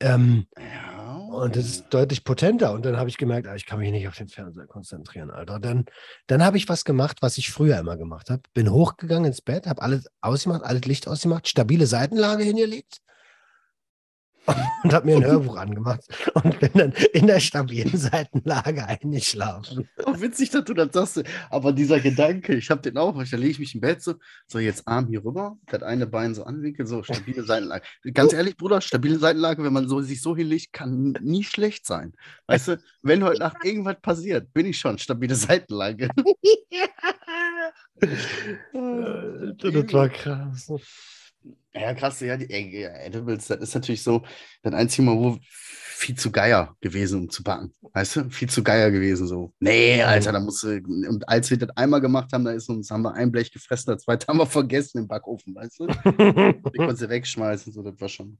[0.00, 1.14] Ähm, Ja.
[1.30, 2.72] und das ist deutlich potenter.
[2.72, 5.60] Und dann habe ich gemerkt, ah, ich kann mich nicht auf den Fernseher konzentrieren, Alter.
[5.60, 5.84] Dann,
[6.26, 8.40] dann habe ich was gemacht, was ich früher immer gemacht habe.
[8.54, 13.02] Bin hochgegangen ins Bett, habe alles ausgemacht, alles Licht ausgemacht, stabile Seitenlage hingelegt
[14.82, 16.02] und habe mir ein Hörbuch angemacht
[16.34, 19.88] und bin dann in der stabilen Seitenlage eingeschlafen.
[20.04, 21.24] Oh, witzig, dass du das sagst.
[21.50, 24.14] Aber dieser Gedanke, ich habe den auch, da lege ich mich im Bett so,
[24.46, 27.84] so jetzt Arm hier rüber, das eine Bein so anwinkeln, so stabile Seitenlage.
[28.12, 32.12] Ganz ehrlich, Bruder, stabile Seitenlage, wenn man so, sich so hinlegt, kann nie schlecht sein.
[32.46, 36.08] Weißt du, wenn heute Nacht irgendwas passiert, bin ich schon stabile Seitenlage.
[38.00, 40.70] das war krass.
[41.76, 44.22] Ja, krass, ja, die ey, Edibles, das ist natürlich so
[44.62, 45.38] das einzige Mal, wo
[46.04, 47.74] viel zu geier gewesen, um zu backen.
[47.92, 48.30] Weißt du?
[48.30, 49.52] Viel zu geier gewesen, so.
[49.58, 52.90] Nee, Alter, da musst du, und als wir das einmal gemacht haben, da ist uns,
[52.90, 55.86] haben wir ein Blech gefressen, das zweite haben wir vergessen im Backofen, weißt du?
[56.72, 58.38] Ich konnte sie wegschmeißen, so, das war schon.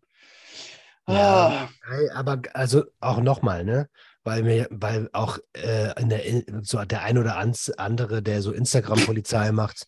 [1.08, 3.88] Ja, hey, aber also auch nochmal, ne?
[4.24, 6.22] Weil mir, weil auch äh, in der,
[6.62, 9.86] so der ein oder andere, der so Instagram-Polizei macht,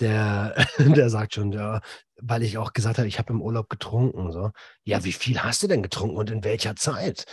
[0.00, 1.80] der, der sagt schon, ja,
[2.20, 4.32] weil ich auch gesagt habe, ich habe im Urlaub getrunken.
[4.32, 4.50] So,
[4.84, 7.26] ja, wie viel hast du denn getrunken und in welcher Zeit?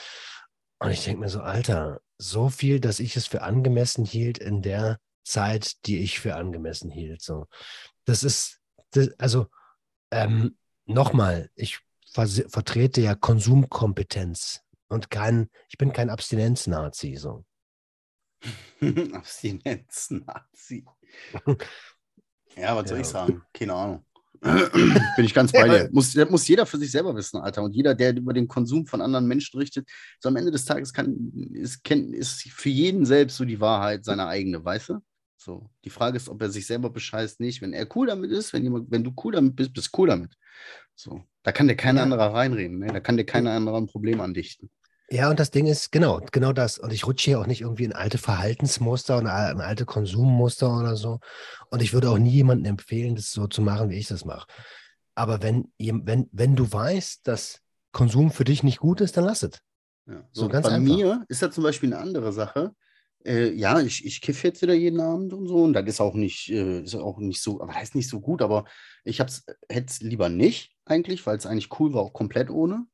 [0.80, 4.62] Und ich denke mir so, Alter, so viel, dass ich es für angemessen hielt in
[4.62, 7.22] der Zeit, die ich für angemessen hielt.
[7.22, 7.48] So,
[8.06, 8.60] das ist,
[8.91, 9.48] das, also
[10.12, 11.80] ähm, nochmal, ich
[12.13, 17.15] vertrete ja Konsumkompetenz und kein, ich bin kein Abstinenz-Nazi.
[17.15, 17.46] So.
[19.13, 20.86] Abstinenz-Nazi.
[22.56, 23.02] Ja, was soll Ja.
[23.02, 23.41] ich sagen?
[23.52, 24.06] Keine Ahnung.
[25.15, 25.89] Bin ich ganz bei dir.
[25.91, 27.63] Muss, das muss jeder für sich selber wissen, Alter.
[27.63, 29.88] Und jeder, der über den Konsum von anderen Menschen richtet,
[30.19, 34.27] so am Ende des Tages kann, ist, ist für jeden selbst so die Wahrheit seine
[34.27, 34.99] eigene, weißt du?
[35.38, 35.69] So.
[35.86, 37.62] Die Frage ist, ob er sich selber bescheißt, nicht.
[37.62, 40.34] Wenn er cool damit ist, wenn, jemand, wenn du cool damit bist, bist cool damit.
[40.95, 41.21] So.
[41.43, 42.03] Da kann dir kein Ja.
[42.03, 42.88] anderer reinreden, ne?
[42.88, 44.69] Da kann dir kein anderer ein Problem andichten.
[45.13, 46.80] Ja, und das Ding ist, genau, genau das.
[46.80, 50.76] Und ich rutsche hier auch nicht irgendwie in alte Verhaltensmuster und a- in alte Konsummuster
[50.80, 51.19] oder so.
[51.69, 54.47] Und ich würde auch nie jemandem empfehlen, das so zu machen, wie ich das mache.
[55.15, 57.60] Aber wenn, wenn, wenn du weißt, dass
[57.91, 59.60] Konsum für dich nicht gut ist, dann lass es.
[60.06, 60.28] Ja.
[60.34, 60.89] So So, ganz bei einfach.
[60.89, 62.76] mir ist das zum Beispiel eine andere Sache.
[63.26, 65.63] Äh, ja, ich, ich kiffe jetzt wieder jeden Abend und so.
[65.63, 68.19] Und das ist auch nicht, äh, ist auch nicht so, aber das ist nicht so
[68.19, 68.65] gut, aber
[69.06, 72.86] ich hätte es lieber nicht, eigentlich, weil es eigentlich cool war, auch komplett ohne.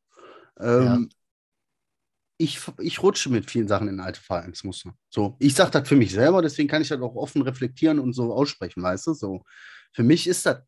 [0.60, 1.10] Ähm,
[2.40, 4.96] ich, ich rutsche mit vielen Sachen in alte Verhaltensmuster.
[5.10, 8.14] So, ich sage das für mich selber, deswegen kann ich das auch offen reflektieren und
[8.14, 9.14] so aussprechen, weißt du?
[9.14, 9.44] So,
[9.92, 10.62] für mich ist das,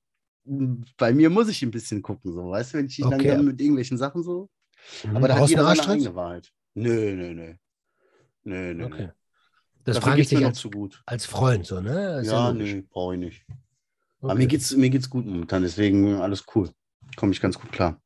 [0.97, 3.29] bei mir muss ich ein bisschen gucken, so, weißt du, wenn ich nicht Okay.
[3.29, 4.49] lange mit irgendwelchen Sachen so.
[5.05, 5.15] Mhm.
[5.15, 5.95] Aber da hat jeder seine Arschtritt?
[5.95, 6.51] eigene Wahrheit.
[6.75, 7.53] Nö, nö, nö.
[8.43, 8.85] Nö, nö.
[8.85, 9.03] Okay.
[9.03, 9.09] nö.
[9.85, 11.01] Das Dafür frage ich dich als, zu gut.
[11.05, 12.19] als Freund, so, ne?
[12.19, 12.73] Ist Ja, logisch.
[12.73, 13.45] nö, brauche ich nicht.
[14.21, 14.43] Aber Okay.
[14.43, 16.69] mir geht's, mir geht's gut momentan, deswegen alles cool.
[17.15, 17.99] Komme ich ganz gut klar.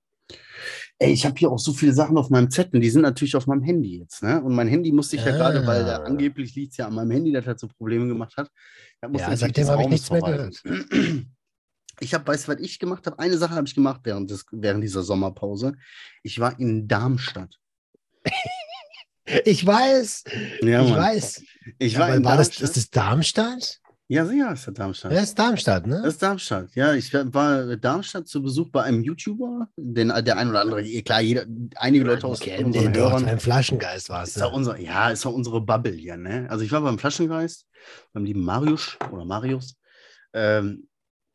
[0.98, 3.48] Ey, ich habe hier auch so viele Sachen auf meinem Zettel, die sind natürlich auf
[3.48, 4.42] meinem Handy jetzt, ne?
[4.42, 6.04] Und mein Handy musste ich ja gerade, weil da Ah.
[6.06, 8.50] angeblich liegt es ja an meinem Handy, das halt so Probleme gemacht hat.
[9.02, 11.32] Da musste Ja, seitdem habe ich nichts mehr verwalten.
[12.02, 13.20] Ich habe, weißt du, was ich gemacht habe?
[13.20, 15.76] Eine Sache habe ich gemacht während, des, während dieser Sommerpause.
[16.24, 17.58] Ich war in Darmstadt.
[19.46, 20.24] Ich weiß,
[20.62, 21.00] Ja, ich Mann.
[21.00, 21.44] weiß.
[21.80, 22.70] Ich war Aber in war das, Darmstadt.
[22.70, 23.82] ist das Darmstadt?
[24.08, 25.12] Ja, sicher ist das Darmstadt.
[25.12, 26.02] Ja, ist Darmstadt, ne?
[26.04, 26.94] Das ist Darmstadt, ja.
[26.94, 31.22] Ich war in Darmstadt zu Besuch bei einem YouTuber, den, der ein oder andere, klar,
[31.22, 33.26] jeder, einige Leute aus Kennen unseren den Hörern.
[33.26, 34.30] beim Flaschengeist war es.
[34.30, 36.48] Ist ja, unser, ja, ist ja unsere Bubble hier, ne?
[36.50, 37.66] Also ich war beim Flaschengeist,
[38.14, 39.76] beim lieben Marius oder Marius.
[40.34, 40.88] Ähm,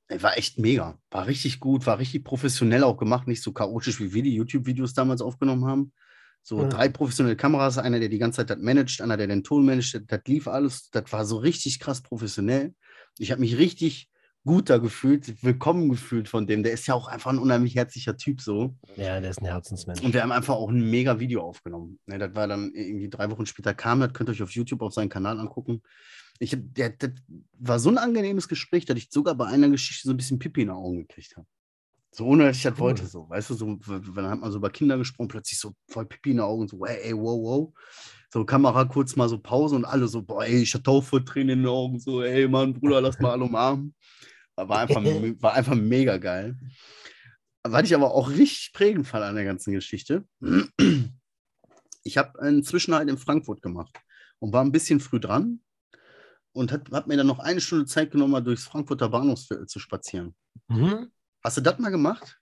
[0.08, 0.98] war echt mega.
[1.10, 4.94] War richtig gut, war richtig professionell auch gemacht, nicht so chaotisch, wie wir die YouTube-Videos
[4.94, 5.92] damals aufgenommen haben.
[6.42, 6.68] So Ja.
[6.68, 10.00] drei professionelle Kameras, einer, der die ganze Zeit das managt, einer, der den Ton managt,
[10.06, 12.74] das, lief alles, das war so richtig krass professionell.
[13.18, 14.08] Ich habe mich richtig
[14.44, 16.62] gut da gefühlt, willkommen gefühlt von dem.
[16.62, 18.74] Der ist ja auch einfach ein unheimlich herzlicher Typ so.
[18.96, 20.02] Ja, der ist ein Herzensmensch.
[20.02, 21.98] Und wir haben einfach auch ein mega Video aufgenommen.
[22.06, 24.80] Ne, das war dann irgendwie drei Wochen später kam, das könnt ihr euch auf YouTube
[24.82, 25.82] auf seinen Kanal angucken.
[26.38, 27.10] Ich der, das
[27.58, 30.62] war so ein angenehmes Gespräch, dass ich sogar bei einer Geschichte so ein bisschen Pipi
[30.62, 31.46] in den Augen gekriegt habe.
[32.12, 32.80] So ohne, dass ich das Cool.
[32.80, 36.06] wollte, so, weißt du, so, dann hat man so über Kinder gesprochen, plötzlich so voll
[36.06, 37.72] Pipi in den Augen, so, ey, ey, wow, wow.
[38.32, 41.24] So, Kamera kurz mal so Pause und alle so, boah, ey, ich hatte auch voll
[41.24, 43.94] Tränen in den Augen, so, ey, Mann, Bruder, lass mal alle umarmen.
[44.56, 45.02] War einfach,
[45.40, 46.56] war einfach mega geil.
[47.62, 50.24] Was ich aber auch richtig prägend fand an der ganzen Geschichte,
[52.04, 53.96] ich habe einen Zwischenhalt in Frankfurt gemacht
[54.38, 55.60] und war ein bisschen früh dran
[56.52, 59.78] und habe hab mir dann noch eine Stunde Zeit genommen, mal durchs Frankfurter Bahnhofsviertel zu
[59.78, 60.34] spazieren.
[60.68, 61.10] Mhm.
[61.42, 62.38] Hast du das mal gemacht?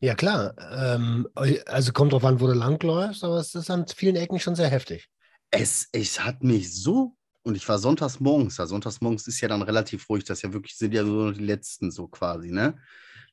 [0.00, 0.54] Ja, klar.
[0.58, 1.28] Ähm,
[1.66, 4.68] also kommt drauf an, wo du langläufst, aber es ist an vielen Ecken schon sehr
[4.68, 5.08] heftig.
[5.50, 8.66] Es, es hat mich so, und ich war sonntags morgens da.
[8.66, 11.90] Sonntags morgens ist ja dann relativ ruhig, das ja wirklich, sind ja so die letzten
[11.90, 12.76] so quasi, ne?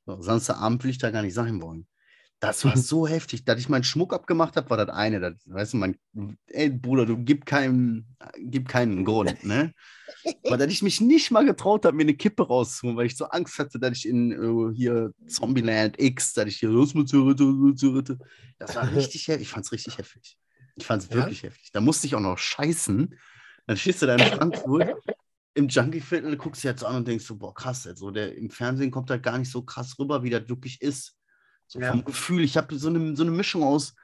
[0.06, 1.88] So, Samstagabend will ich da gar nicht sein wollen.
[2.41, 3.45] Das war so heftig.
[3.45, 5.19] Dass ich meinen Schmuck abgemacht habe, war das eine.
[5.19, 5.95] Das, weißt du, mein,
[6.47, 9.73] ey, Bruder, du gib keinen, gib keinen Grund, ne?
[10.45, 13.25] Aber dass ich mich nicht mal getraut habe, mir eine Kippe rauszuholen, weil ich so
[13.25, 18.17] Angst hatte, dass ich in äh, hier Zombieland X, dass ich hier los mit Zürite.
[18.58, 19.43] Das war richtig heftig.
[19.47, 20.38] Ich fand es richtig heftig.
[20.75, 21.15] Ich fand es Ja?
[21.17, 21.69] wirklich heftig.
[21.71, 23.15] Da musste ich auch noch scheißen.
[23.67, 24.95] Dann stehst du da in Frankfurt
[25.54, 28.49] im Junkie-Viertel, guckst dir jetzt an und denkst so, boah, krass, jetzt, so der, im
[28.49, 31.15] Fernsehen kommt das gar nicht so krass rüber, wie das wirklich ist.
[31.71, 31.91] So Ja.
[31.91, 33.95] vom Gefühl, ich habe so eine, so eine Mischung aus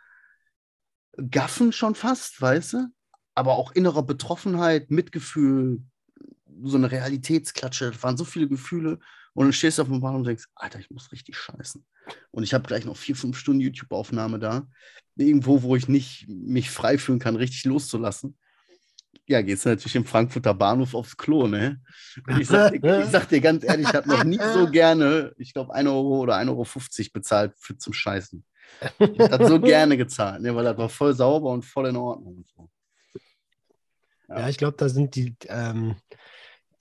[1.17, 2.87] Gaffen schon fast, weißt du?
[3.35, 5.83] Aber auch innerer Betroffenheit, Mitgefühl,
[6.63, 7.91] so eine Realitätsklatsche.
[7.91, 8.99] Das waren so viele Gefühle.
[9.33, 11.85] Und dann stehst du auf dem Bahnhof und denkst, Alter, ich muss richtig scheißen.
[12.31, 14.65] Und ich habe gleich noch vier, fünf Stunden YouTube-Aufnahme da.
[15.17, 18.37] Irgendwo, wo ich nicht mich frei fühlen kann, richtig loszulassen.
[19.25, 21.81] Ja, gehst du natürlich im Frankfurter Bahnhof aufs Klo, ne?
[22.39, 25.53] Ich sag, dir, ich sag dir ganz ehrlich, ich habe noch nie so gerne, ich
[25.53, 28.43] glaube, 1 Euro oder 1,50 Euro bezahlt für zum Scheißen.
[28.99, 30.55] Ich habe so gerne gezahlt, ne?
[30.55, 32.37] weil das war voll sauber und voll in Ordnung.
[32.37, 32.69] Und so.
[34.29, 35.95] Ja, ich glaube, da sind die, ähm,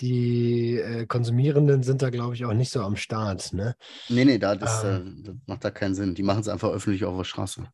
[0.01, 3.53] die äh, Konsumierenden sind da, glaube ich, auch nicht so am Start.
[3.53, 3.77] Ne?
[4.09, 5.21] Nee, nee, da, das, Ähm.
[5.21, 6.15] äh, das macht da keinen Sinn.
[6.15, 7.67] Die machen es einfach öffentlich auf der Straße.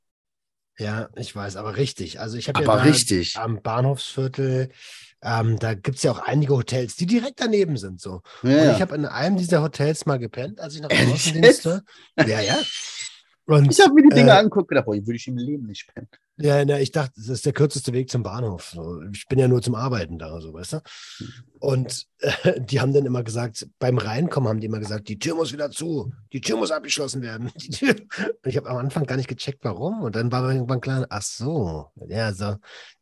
[0.79, 2.21] Ja, ich weiß, aber richtig.
[2.21, 3.37] Also ich habe ja da richtig.
[3.37, 4.71] am Bahnhofsviertel,
[5.23, 8.01] ähm, da gibt es ja auch einige Hotels, die direkt daneben sind.
[8.01, 8.23] So.
[8.43, 11.83] Ja, Und ich habe in einem dieser Hotels mal gepennt, als ich Ehrlich Außendienst war.
[12.27, 12.59] Ja, ja.
[13.47, 15.67] Und, Ich habe mir die Dinge äh, angeguckt und gedacht, boah, würde ich im Leben
[15.67, 16.09] nicht pennen.
[16.39, 18.77] Ja, na, ich dachte, das ist der kürzeste Weg zum Bahnhof.
[19.13, 20.81] Ich bin ja nur zum Arbeiten da, so, weißt du?
[21.59, 25.35] Und äh, die haben dann immer gesagt, beim Reinkommen haben die immer gesagt, die Tür
[25.35, 27.49] muss wieder zu, die Tür muss abgeschlossen werden.
[27.83, 30.03] Und ich habe am Anfang gar nicht gecheckt, warum.
[30.03, 32.57] Und dann war mir irgendwann klar, ach so, ja, so,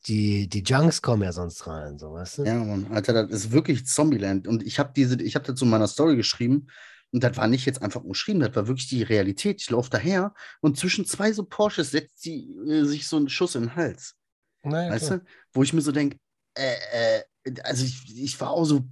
[0.07, 2.45] die, die Junks kommen ja sonst rein, so, weißt du?
[2.45, 4.49] Ja, Mann, Alter, das ist wirklich Zombieland.
[4.49, 6.67] Und ich habe diese, ich habe dazu in meiner Story geschrieben,
[7.13, 9.61] und das war nicht jetzt einfach umschrieben, das war wirklich die Realität.
[9.61, 13.55] Ich laufe daher und zwischen zwei so Porsches setzt sie, äh, sich so ein Schuss
[13.55, 14.15] in den Hals.
[14.63, 15.19] Naja, Weißt klar.
[15.19, 15.25] du?
[15.53, 16.19] Wo ich mir so denke,
[16.55, 18.85] äh, äh, also ich, ich war auch so,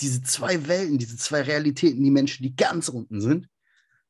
[0.00, 3.48] diese zwei Welten, diese zwei Realitäten, die Menschen, die ganz unten sind,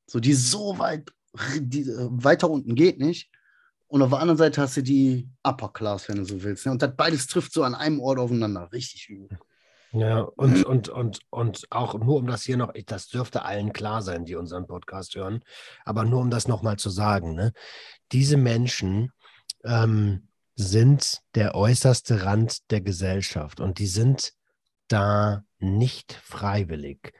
[0.06, 1.10] so die so weit,
[1.58, 3.30] die, äh, weiter unten geht nicht.
[3.86, 6.66] Und auf der anderen Seite hast du die Upper Class, wenn du so willst.
[6.66, 6.72] Ne?
[6.72, 8.70] Und das beides trifft so an einem Ort aufeinander.
[8.70, 9.38] Richtig übel.
[9.92, 14.02] Ja, und, und, und, und auch nur um das hier noch, das dürfte allen klar
[14.02, 15.42] sein, die unseren Podcast hören,
[15.84, 17.52] aber nur um das nochmal zu sagen, ne?
[18.12, 19.12] diese Menschen
[19.64, 24.34] ähm, sind der äußerste Rand der Gesellschaft und die sind
[24.88, 27.14] da nicht freiwillig,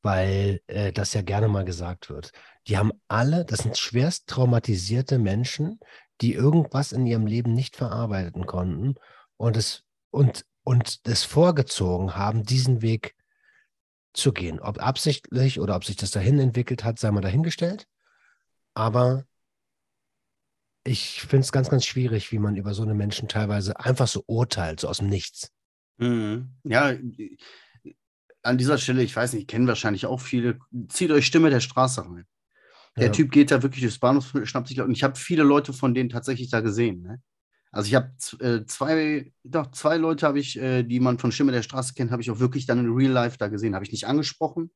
[0.00, 2.32] weil äh, das ja gerne mal gesagt wird.
[2.68, 5.78] Die haben alle, das sind schwerst traumatisierte Menschen,
[6.20, 8.94] die irgendwas in ihrem Leben nicht verarbeiten konnten
[9.36, 13.14] und es und und es vorgezogen haben, diesen Weg
[14.14, 14.60] zu gehen.
[14.60, 17.86] Ob absichtlich oder ob sich das dahin entwickelt hat, sei mal dahingestellt.
[18.74, 19.24] Aber
[20.84, 24.24] ich finde es ganz, ganz schwierig, wie man über so eine Menschen teilweise einfach so
[24.26, 25.50] urteilt, so aus dem Nichts.
[25.98, 26.54] Mhm.
[26.64, 26.96] Ja,
[28.42, 32.04] an dieser Stelle, ich weiß nicht, kennen wahrscheinlich auch viele, zieht euch Stimme der Straße
[32.04, 32.26] rein.
[32.96, 33.12] Der Ja.
[33.12, 36.10] Typ geht da wirklich durchs Bahnhof, schnappt sich, und ich habe viele Leute von denen
[36.10, 37.02] tatsächlich da gesehen.
[37.02, 37.22] Ne?
[37.74, 41.50] Also ich habe äh, zwei, doch zwei Leute habe ich, äh, die man von Stimme
[41.50, 43.74] der Straße kennt, habe ich auch wirklich dann in Real Life da gesehen.
[43.74, 44.70] Habe ich nicht angesprochen,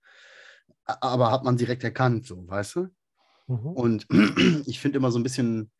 [0.84, 2.88] aber hat man direkt erkannt, so, weißt du?
[3.46, 3.66] Mhm.
[3.68, 4.06] Und
[4.66, 5.70] ich finde immer so ein bisschen,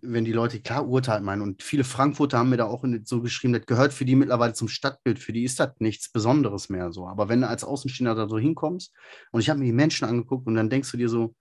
[0.00, 3.52] wenn die Leute klar urteilen meinen, und viele Frankfurter haben mir da auch so geschrieben,
[3.52, 7.08] das gehört für die mittlerweile zum Stadtbild, für die ist das nichts Besonderes mehr so.
[7.08, 8.92] Aber wenn du als Außenstehender da so hinkommst
[9.32, 11.34] und ich habe mir die Menschen angeguckt und dann denkst du dir so,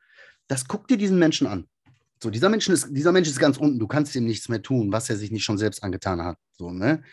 [0.47, 1.67] das guck dir diesen Menschen an.
[2.21, 4.91] So, dieser, Menschen ist, dieser Mensch ist ganz unten, du kannst ihm nichts mehr tun,
[4.91, 6.37] was er sich nicht schon selbst angetan hat.
[6.57, 7.03] So, ne?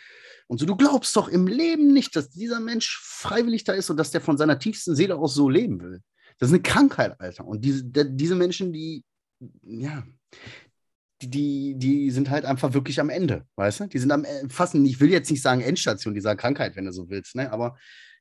[0.49, 3.97] Und so, du glaubst doch im Leben nicht, dass dieser Mensch freiwillig da ist und
[3.97, 6.01] dass der von seiner tiefsten Seele aus so leben will.
[6.39, 7.47] Das ist eine Krankheit, Alter.
[7.47, 9.05] Und diese, diese Menschen, die,
[9.63, 10.05] ja,
[11.23, 13.87] die, die, sind halt einfach wirklich am Ende, weißt du?
[13.89, 16.93] Die sind am äh, fast, ich will jetzt nicht sagen Endstation dieser Krankheit, wenn du
[16.93, 17.51] so willst, ne?
[17.51, 17.77] Aber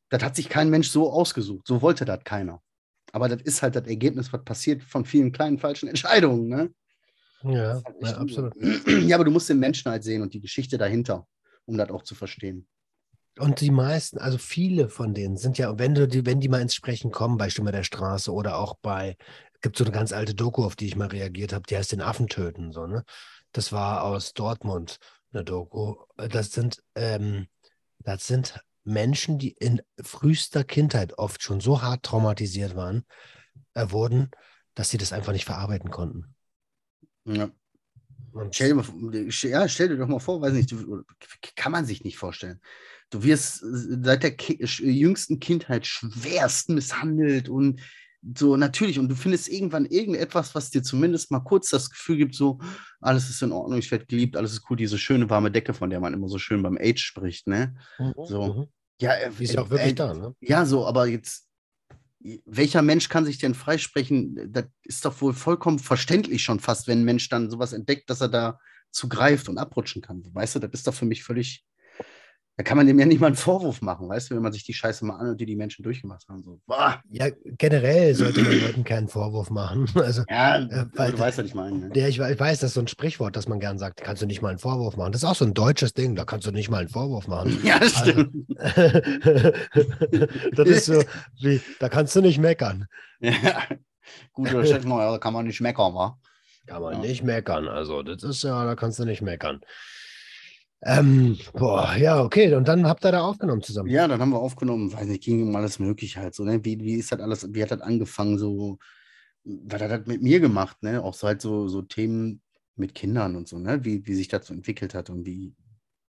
[0.09, 1.67] das hat sich kein Mensch so ausgesucht.
[1.67, 2.61] So wollte das keiner.
[3.11, 6.73] Aber das ist halt das Ergebnis, was passiert von vielen kleinen falschen Entscheidungen, ne?
[7.43, 8.53] Ja, halt ja, absolut.
[9.07, 11.27] Ja, aber du musst den Menschen halt sehen und die Geschichte dahinter,
[11.65, 12.67] um das auch zu verstehen.
[13.39, 16.61] Und die meisten, also viele von denen sind ja, wenn du die, wenn die mal
[16.61, 19.15] ins Sprechen kommen bei Stimme der Straße oder auch bei,
[19.53, 21.91] es gibt so eine ganz alte Doku, auf die ich mal reagiert habe, die heißt
[21.91, 23.03] den Affen töten, so, ne?
[23.51, 24.97] Das war aus Dortmund,
[25.31, 25.95] eine Doku.
[26.15, 27.47] Das sind, ähm,
[27.99, 33.05] das sind Menschen, die in frühester Kindheit oft schon so hart traumatisiert waren,
[33.73, 34.31] äh, wurden,
[34.75, 36.35] dass sie das einfach nicht verarbeiten konnten.
[37.25, 37.49] Ja.
[38.51, 38.85] Stell dir, mal,
[39.29, 41.03] ja, stell dir doch mal vor, weiß nicht, du,
[41.55, 42.61] kann man sich nicht vorstellen.
[43.09, 47.81] Du wirst äh, seit der Ki jüngsten Kindheit schwerst misshandelt und
[48.37, 52.35] so natürlich, und du findest irgendwann irgendetwas, was dir zumindest mal kurz das Gefühl gibt,
[52.35, 52.59] so,
[52.99, 55.89] alles ist in Ordnung, ich werde geliebt, alles ist cool, diese schöne warme Decke, von
[55.89, 57.75] der man immer so schön beim Age spricht, ne?
[57.99, 58.69] Mhm, So.
[58.99, 60.35] Ja, äh, ist ja auch äh, wirklich äh, da, ne?
[60.41, 61.47] Ja, so, aber jetzt,
[62.45, 64.51] welcher Mensch kann sich denn freisprechen?
[64.51, 68.21] Das ist doch wohl vollkommen verständlich schon fast, wenn ein Mensch dann sowas entdeckt, dass
[68.21, 68.59] er da
[68.91, 70.23] zugreift und abrutschen kann.
[70.33, 71.65] Weißt du, das ist doch für mich völlig.
[72.59, 74.63] Da kann man dem ja nicht mal einen Vorwurf machen, weißt du, wenn man sich
[74.63, 76.41] die Scheiße mal an und die die Menschen durchgemacht haben.
[76.41, 79.85] So, boah, Ja, generell sollte man Leuten keinen Vorwurf machen.
[79.95, 81.77] Also, ja, Äh, weil- du weißt, was ich meine.
[81.77, 81.89] Ne?
[81.89, 84.25] der, ich, ich weiß, das ist so ein Sprichwort, das man gern sagt, kannst du
[84.25, 85.11] nicht mal einen Vorwurf machen.
[85.11, 87.59] Das ist auch so ein deutsches Ding, da kannst du nicht mal einen Vorwurf machen.
[87.63, 88.33] Ja, das stimmt.
[90.57, 91.03] das ist so,
[91.41, 92.87] wie, da kannst du nicht meckern.
[93.19, 93.63] Ja.
[94.33, 96.17] Gut ja, da kann man nicht meckern, wa?
[96.65, 96.99] Kann man Ja.
[97.01, 97.67] nicht meckern.
[97.67, 99.61] Also, das ist ja, da kannst du nicht meckern.
[100.83, 102.53] Ähm, boah, ja, okay.
[102.53, 103.89] Und dann habt ihr da aufgenommen zusammen.
[103.89, 106.63] Ja, dann haben wir aufgenommen, weiß nicht, ging um alles Mögliche halt so, ne?
[106.63, 108.77] Wie, wie ist das alles, wie hat das angefangen, so,
[109.43, 111.03] was hat das mit mir gemacht, ne?
[111.03, 112.41] Auch so halt so, so Themen
[112.75, 113.83] mit Kindern und so, ne?
[113.83, 115.55] Wie, wie sich das so entwickelt hat und wie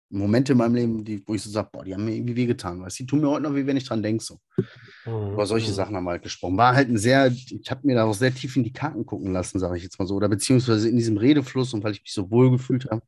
[0.08, 2.80] Momente in meinem Leben, die, wo ich so sage, boah, die haben mir irgendwie wehgetan,
[2.80, 4.38] weißt du, die tun mir heute noch weh, wenn ich dran denke, so.
[5.04, 5.32] Mhm.
[5.32, 6.56] Über solche Sachen haben wir halt gesprochen.
[6.56, 9.32] War halt ein sehr, ich habe mir da auch sehr tief in die Karten gucken
[9.32, 12.12] lassen, sage ich jetzt mal so, oder beziehungsweise in diesem Redefluss und weil ich mich
[12.12, 13.02] so wohl gefühlt habe,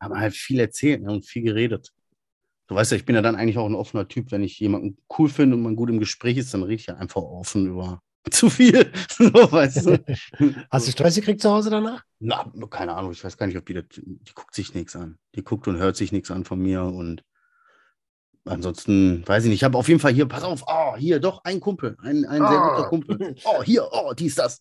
[0.00, 1.92] haben halt viel erzählt ne, und viel geredet.
[2.68, 4.32] Du weißt ja, ich bin ja dann eigentlich auch ein offener Typ.
[4.32, 6.96] Wenn ich jemanden cool finde und man gut im Gespräch ist, dann rede ich ja
[6.96, 8.90] einfach offen über zu viel.
[9.08, 10.04] so, weißt du?
[10.70, 12.02] Hast du Stress gekriegt zu Hause danach?
[12.18, 15.16] Na, keine Ahnung, ich weiß gar nicht, ob die das, die guckt sich nichts an.
[15.36, 17.22] Die guckt und hört sich nichts an von mir und
[18.44, 19.60] ansonsten weiß ich nicht.
[19.60, 22.38] Ich habe auf jeden Fall hier, pass auf, oh, hier doch ein Kumpel, ein, ein
[22.38, 22.76] sehr Ah.
[22.76, 23.36] guter Kumpel.
[23.44, 24.60] Oh, hier, oh, dies, das.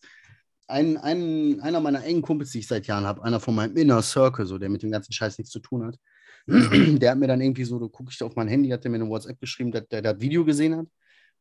[0.67, 4.01] Ein, ein, einer meiner engen Kumpels, die ich seit Jahren habe, einer von meinem Inner
[4.01, 5.99] Circle, so, der mit dem ganzen Scheiß nichts zu tun hat,
[6.47, 8.97] der hat mir dann irgendwie so, da gucke ich auf mein Handy, hat der mir
[8.97, 10.87] eine WhatsApp geschrieben, dass der das Video gesehen hat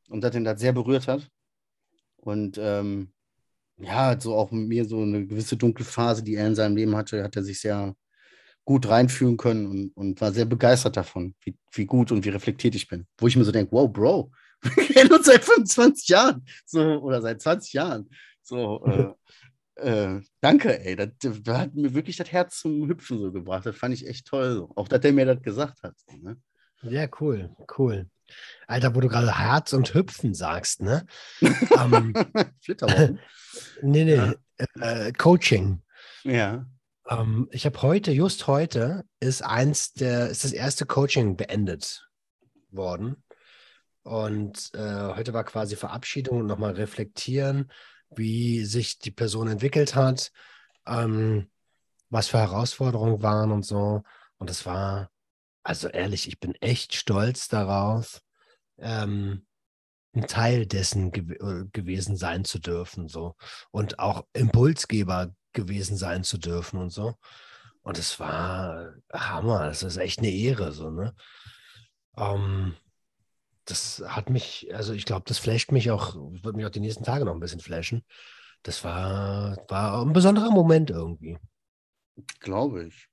[0.09, 1.29] und dass ihn das sehr berührt hat.
[2.17, 3.13] Und ähm,
[3.79, 6.97] ja, so auch mit mir so eine gewisse dunkle Phase, die er in seinem Leben
[6.97, 7.95] hatte, hat er sich sehr
[8.65, 12.75] gut reinfühlen können und, und war sehr begeistert davon, wie, wie gut und wie reflektiert
[12.75, 13.07] ich bin.
[13.19, 14.31] Wo ich mir so denke, wow, Bro,
[14.63, 18.09] wir kennen uns seit 25 Jahren so, oder seit 20 Jahren.
[18.45, 19.15] So, äh,
[19.77, 20.97] äh, danke, ey.
[20.97, 23.67] Das, das hat mir wirklich das Herz zum Hüpfen so gebracht.
[23.67, 24.69] Das fand ich echt toll.
[24.77, 25.95] Auch, dass der mir das gesagt hat.
[26.07, 26.37] So, ne?
[26.83, 28.09] Ja, cool, cool.
[28.67, 31.07] Alter, wo du gerade Herz und Hüpfen sagst, ne?
[31.43, 32.15] ähm,
[32.61, 33.19] Flitterwochen.
[33.83, 34.35] nee, nee, Ja.
[34.81, 35.83] äh, Coaching.
[36.23, 36.67] ja.
[37.09, 42.09] Ähm, ich habe heute, just heute, ist eins der, ist das erste Coaching beendet
[42.71, 43.23] worden.
[44.05, 47.71] Und äh, heute war quasi Verabschiedung und nochmal reflektieren,
[48.17, 50.31] wie sich die Person entwickelt hat,
[50.87, 51.51] ähm,
[52.11, 54.03] was für Herausforderungen waren und so.
[54.39, 55.11] Und es war,
[55.63, 58.21] also ehrlich, ich bin echt stolz darauf,
[58.79, 59.47] ähm,
[60.15, 63.35] ein Teil dessen gew äh, gewesen sein zu dürfen, so.
[63.71, 67.15] Und auch Impulsgeber gewesen sein zu dürfen und so.
[67.83, 71.15] Und es war Hammer, das ist echt eine Ehre, so, ne?
[72.17, 72.77] Ähm,
[73.65, 77.05] das hat mich, also ich glaube, das flasht mich auch, wird mich auch die nächsten
[77.05, 78.05] Tage noch ein bisschen flashen.
[78.63, 81.39] Das war, war ein besonderer Moment irgendwie.
[82.41, 83.09] Glaube ich.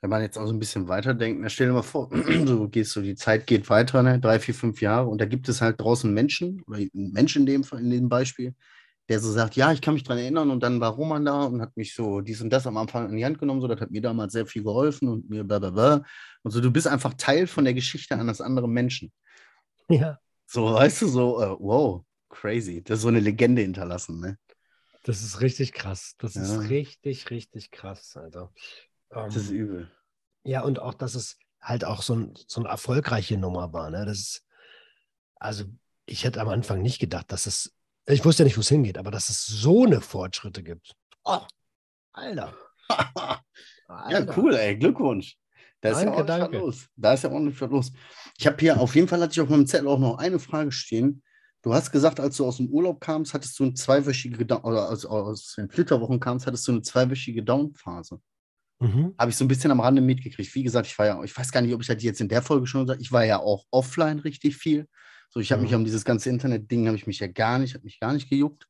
[0.00, 2.92] Wenn man jetzt auch so ein bisschen weiterdenkt, na, stell dir mal vor, du gehst
[2.92, 4.20] so, die Zeit geht weiter, ne?
[4.20, 7.64] drei, vier, fünf Jahre, und da gibt es halt draußen Menschen, oder Menschen in dem,
[7.78, 8.54] in dem Beispiel,
[9.08, 11.60] der so sagt, ja, ich kann mich dran erinnern, und dann war Roman da und
[11.60, 13.90] hat mich so dies und das am Anfang in die Hand genommen, so, das hat
[13.90, 16.04] mir damals sehr viel geholfen und mir bla bla bla.
[16.42, 19.12] Und so, du bist einfach Teil von der Geschichte eines anderen Menschen.
[19.88, 22.82] Ja, So, weißt du, so, äh, wow, crazy.
[22.82, 24.38] Das ist so eine Legende hinterlassen, ne?
[25.04, 26.14] das ist richtig krass.
[26.18, 26.42] Das Ja.
[26.42, 28.52] ist richtig, richtig krass, Alter.
[29.10, 29.90] Das ist Ähm, übel.
[30.44, 33.90] Ja, und auch, dass es halt auch so, ein, so eine erfolgreiche Nummer war.
[33.90, 34.04] Ne?
[34.04, 34.44] Das ist,
[35.36, 35.64] also
[36.06, 37.74] ich hätte am Anfang nicht gedacht, dass es,
[38.06, 40.94] ich wusste ja nicht, wo es hingeht, aber dass es so eine Fortschritte gibt.
[41.24, 41.40] Oh,
[42.12, 42.54] Alter.
[43.88, 44.36] Ja, Alter.
[44.36, 45.36] cool, ey, Glückwunsch.
[45.80, 46.58] Da ist ja Danke, ordentlich was danke.
[46.58, 46.88] los.
[46.96, 47.92] Da ist ja ordentlich was los.
[48.38, 50.72] Ich habe hier, auf jeden Fall hatte ich auf meinem Zettel auch noch eine Frage
[50.72, 51.22] stehen.
[51.62, 55.04] Du hast gesagt, als du aus dem Urlaub kamst, hattest du eine zweiwöchige, oder aus,
[55.04, 58.20] aus den Flitterwochen kamst, hattest du eine zweiwöchige Down-Phase.
[58.80, 59.14] Mhm.
[59.18, 60.54] Habe ich so ein bisschen am Rande mitgekriegt.
[60.54, 62.42] Wie gesagt, ich war ja, ich weiß gar nicht, ob ich das jetzt in der
[62.42, 64.86] Folge schon gesagt ich war ja auch offline richtig viel.
[65.30, 65.78] So, ich habe mich Mhm.
[65.78, 68.66] um dieses ganze Internet-Ding, habe ich mich ja gar nicht, hat mich gar nicht gejuckt.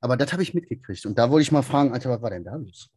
[0.00, 1.06] Aber das habe ich mitgekriegt.
[1.06, 2.90] Und da wollte ich mal fragen, Alter, was war denn da los?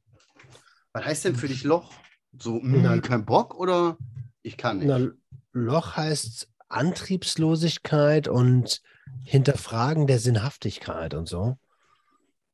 [0.93, 1.93] Was heißt denn für dich Loch?
[2.39, 3.97] So, mh, kein Bock oder
[4.41, 4.87] ich kann nicht?
[4.87, 5.09] Na,
[5.53, 8.81] Loch heißt Antriebslosigkeit und
[9.23, 11.57] Hinterfragen der Sinnhaftigkeit und so.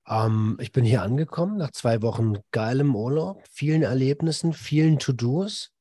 [0.08, 5.72] Ähm, ich bin hier angekommen nach zwei Wochen geilem Urlaub, vielen Erlebnissen, vielen To-Dos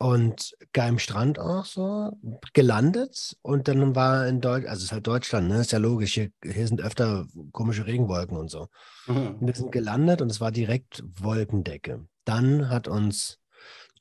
[0.00, 2.18] und geil am Strand auch so,
[2.54, 5.60] gelandet und dann war in Deutschland, also es ist halt Deutschland, ne?
[5.60, 8.68] Ist ja logisch, hier, hier sind öfter komische Regenwolken und so.
[9.06, 12.06] Und wir sind gelandet und es war direkt Wolkendecke.
[12.24, 13.40] Dann hat uns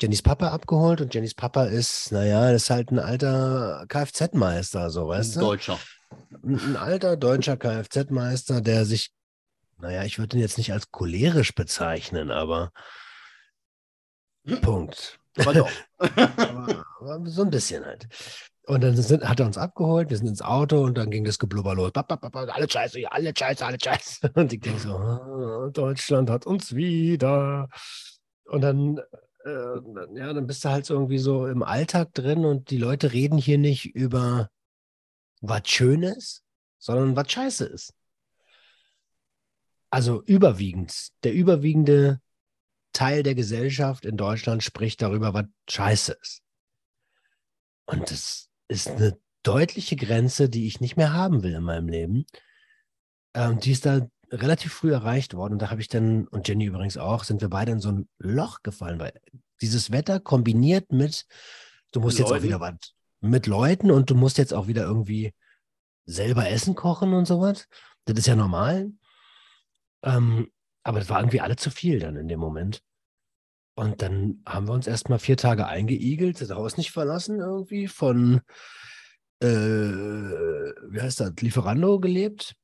[0.01, 5.35] Jennys Papa abgeholt und Jennys Papa ist, naja, ist halt ein alter Kfz-Meister, so, weißt
[5.35, 5.41] du?
[5.41, 5.77] Deutscher.
[6.41, 9.11] Ein, ein alter deutscher Kfz-Meister, der sich,
[9.79, 12.71] naja, ich würde ihn jetzt nicht als cholerisch bezeichnen, aber
[14.61, 15.19] Punkt.
[15.39, 15.69] Aber doch.
[15.97, 18.07] aber, aber so ein bisschen halt.
[18.69, 21.39] Und dann sind, hat er uns abgeholt, wir sind ins Auto und dann ging das
[21.39, 21.91] Geblubber los.
[21.91, 24.31] Bap, bap, bap, Alle Scheiße, alle Scheiße, alle Scheiße.
[24.35, 27.67] Und ich denke so, ah, Deutschland hat uns wieder.
[28.45, 28.99] Und dann,
[29.43, 33.11] äh, ja, dann bist du halt so irgendwie so im Alltag drin und die Leute
[33.11, 34.49] reden hier nicht über
[35.41, 36.43] was Schönes,
[36.77, 37.95] sondern was Scheiße ist.
[39.89, 42.21] Also überwiegend, der überwiegende
[42.93, 46.41] Teil der Gesellschaft in Deutschland spricht darüber, was Scheiße ist.
[47.85, 52.25] Und das ist eine deutliche Grenze, die ich nicht mehr haben will in meinem Leben.
[53.33, 55.53] Ähm, die ist da relativ früh erreicht worden.
[55.53, 58.09] Und da habe ich dann, und Jenny übrigens auch, sind wir beide in so ein
[58.19, 59.13] Loch gefallen, weil
[59.61, 61.25] dieses Wetter kombiniert mit,
[61.91, 65.33] du musst jetzt auch wieder was mit Leuten und du musst jetzt auch wieder irgendwie
[66.05, 67.67] selber Essen kochen und sowas.
[68.05, 68.91] Das ist ja normal.
[70.03, 70.49] Ähm,
[70.83, 72.81] aber das war irgendwie alle zu viel dann in dem Moment.
[73.75, 78.41] Und dann haben wir uns erstmal vier Tage eingeigelt, das Haus nicht verlassen irgendwie, von,
[79.41, 82.55] äh, wie heißt das, Lieferando gelebt.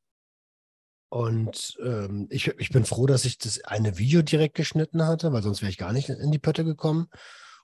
[1.10, 5.44] Und ähm, ich, ich bin froh, dass ich das eine Video direkt geschnitten hatte, weil
[5.44, 7.08] sonst wäre ich gar nicht in die Pötte gekommen.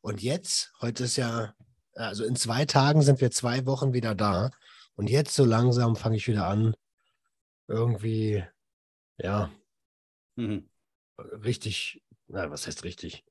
[0.02, 1.54] Und jetzt, heute ist ja,
[1.94, 4.52] also in zwei Tagen sind wir zwei Wochen wieder da.
[4.96, 6.74] Und jetzt so langsam fange ich wieder an,
[7.68, 8.46] irgendwie,
[9.18, 9.52] ja,
[10.38, 10.70] Mhm.
[11.18, 13.24] richtig, na, was heißt richtig?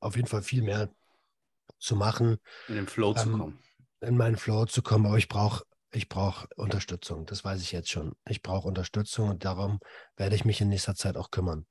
[0.00, 0.92] Auf jeden Fall viel mehr
[1.78, 2.38] zu machen,
[2.68, 3.58] In den Flow zu Ähm, kommen.
[4.00, 5.06] in meinen Flow zu kommen.
[5.06, 7.26] Aber ich brauche ich brauch Unterstützung.
[7.26, 8.14] Das weiß ich jetzt schon.
[8.28, 9.80] Ich brauche Unterstützung und darum
[10.16, 11.66] werde ich mich in nächster Zeit auch kümmern.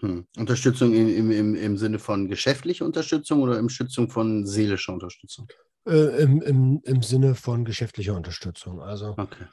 [0.00, 0.26] Hm.
[0.36, 5.46] Unterstützung im, im, im, im Sinne von geschäftliche Unterstützung oder Unterstützung von seelischer Unterstützung?
[5.86, 8.80] Äh, im, im, Im Sinne von geschäftlicher Unterstützung.
[8.80, 9.46] Also Okay.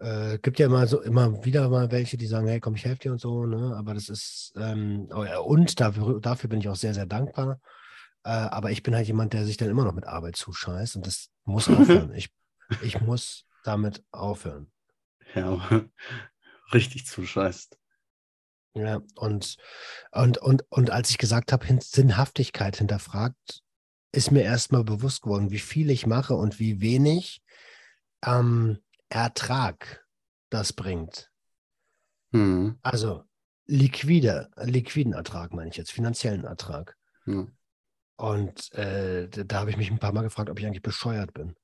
[0.00, 3.02] Äh, gibt ja immer so immer wieder mal welche, die sagen, hey, komm, ich helfe
[3.02, 3.76] dir und so, ne?
[3.76, 7.60] Aber das ist, ähm, oh und dafür, dafür bin ich auch sehr, sehr dankbar.
[8.24, 11.06] Äh, aber ich bin halt jemand, der sich dann immer noch mit Arbeit zuscheißt und
[11.06, 12.12] das muss aufhören.
[12.14, 12.30] ich,
[12.82, 14.70] ich muss damit aufhören.
[15.34, 15.60] Ja,
[16.72, 17.78] richtig zuscheißt.
[18.74, 19.56] Ja, und,
[20.12, 23.62] und, und, und als ich gesagt habe, Sinnhaftigkeit hinterfragt,
[24.12, 27.42] ist mir erstmal bewusst geworden, wie viel ich mache und wie wenig
[28.24, 28.78] ähm,
[29.10, 30.06] Ertrag
[30.48, 31.30] das bringt.
[32.32, 32.78] Hm.
[32.82, 33.24] Also
[33.66, 36.96] liquide, liquiden Ertrag meine ich jetzt, finanziellen Ertrag.
[37.24, 37.52] Hm.
[38.16, 41.54] Und äh, da, habe ich mich ein paar Mal gefragt, ob ich eigentlich bescheuert bin.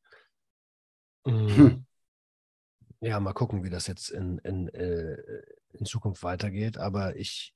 [1.25, 1.87] Mm, Hm.
[3.01, 5.17] Ja, mal gucken, wie das jetzt in, in, äh,
[5.75, 6.79] in Zukunft weitergeht.
[6.79, 7.55] Aber ich,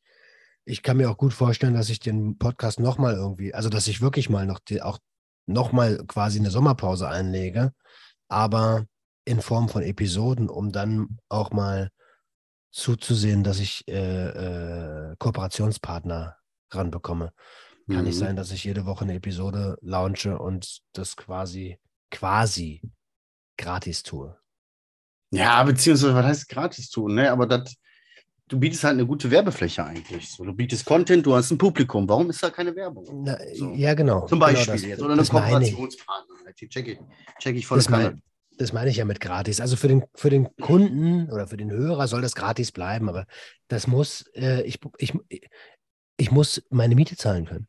[0.65, 4.03] ich kann mir auch gut vorstellen, dass ich den Podcast nochmal irgendwie, also dass ich
[4.03, 4.99] wirklich mal noch die, auch
[5.47, 7.73] nochmal quasi eine Sommerpause einlege,
[8.29, 8.87] aber
[9.25, 11.91] in Form von Episoden, um dann auch mal
[12.73, 13.93] zuzusehen, dass ich äh,
[15.13, 16.37] äh, Kooperationspartner
[16.71, 17.33] ranbekomme.
[17.91, 18.21] Kann nicht Mhm.
[18.21, 21.79] sein, dass ich jede Woche eine Episode launche und das quasi,
[22.11, 22.81] quasi
[23.59, 24.37] gratis tue.
[25.33, 27.31] Ja, beziehungsweise, was heißt gratis tun, ne?
[27.31, 27.75] Aber das,
[28.47, 30.31] du bietest halt eine gute Werbefläche eigentlich.
[30.31, 32.09] So, du bietest Content, du hast ein Publikum.
[32.09, 33.25] Warum ist da keine Werbung?
[33.25, 33.73] Na, So.
[33.73, 34.27] Ja, genau.
[34.27, 35.03] Zum genau Beispiel das, jetzt.
[35.03, 35.25] Oder eine.
[35.25, 36.35] Kooperationspartner.
[36.61, 36.99] Die check ich,
[37.41, 38.21] check ich voll Das meine.
[38.61, 39.59] Das meine ich ja mit gratis.
[39.59, 43.27] Also für den, für den Kunden oder für den Hörer soll das gratis bleiben, aber
[43.69, 45.15] das muss, äh, ich, ich,
[46.19, 47.69] ich muss meine Miete zahlen können.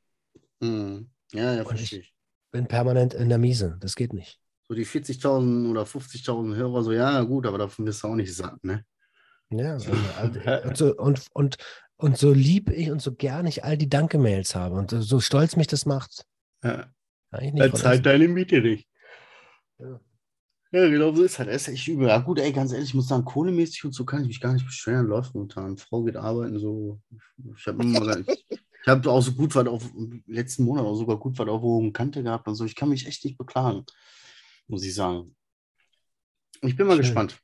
[0.62, 1.10] Hm.
[1.32, 2.14] Ja, ja, verstehe ich.
[2.52, 3.78] Bin permanent in der Miese.
[3.80, 4.42] Das geht nicht.
[4.68, 8.36] So die 40.000 oder 50.000 Hörer, so, ja, gut, aber davon bist du auch nicht
[8.36, 8.84] satt, ne?
[9.50, 11.58] Ja, also, also, und, so, und, und,
[11.96, 15.56] und so lieb ich und so gern ich all die Danke-Mails habe und so stolz
[15.56, 16.26] mich das macht.
[16.62, 16.92] Ja.
[17.32, 18.90] Dann zahlt deine Miete nicht.
[19.80, 20.02] Ja.
[20.72, 21.50] Ja, genau so ist halt.
[21.50, 22.08] Das ist echt übel.
[22.08, 24.54] Ja, gut, ey, ganz ehrlich, ich muss sagen, kohlemäßig und so kann ich mich gar
[24.54, 25.08] nicht beschweren.
[25.08, 25.78] Läuft momentan.
[25.78, 27.02] Frau geht arbeiten, so.
[27.58, 28.26] Ich habe mal,
[28.88, 29.92] habe auch so gut was auf,
[30.28, 32.64] letzten Monat auch sogar gut was auf oben Kante gehabt und so.
[32.64, 33.86] Ich kann mich echt nicht beklagen,
[34.68, 35.36] muss ich sagen.
[36.62, 37.02] Ich bin mal Schön.
[37.02, 37.40] gespannt.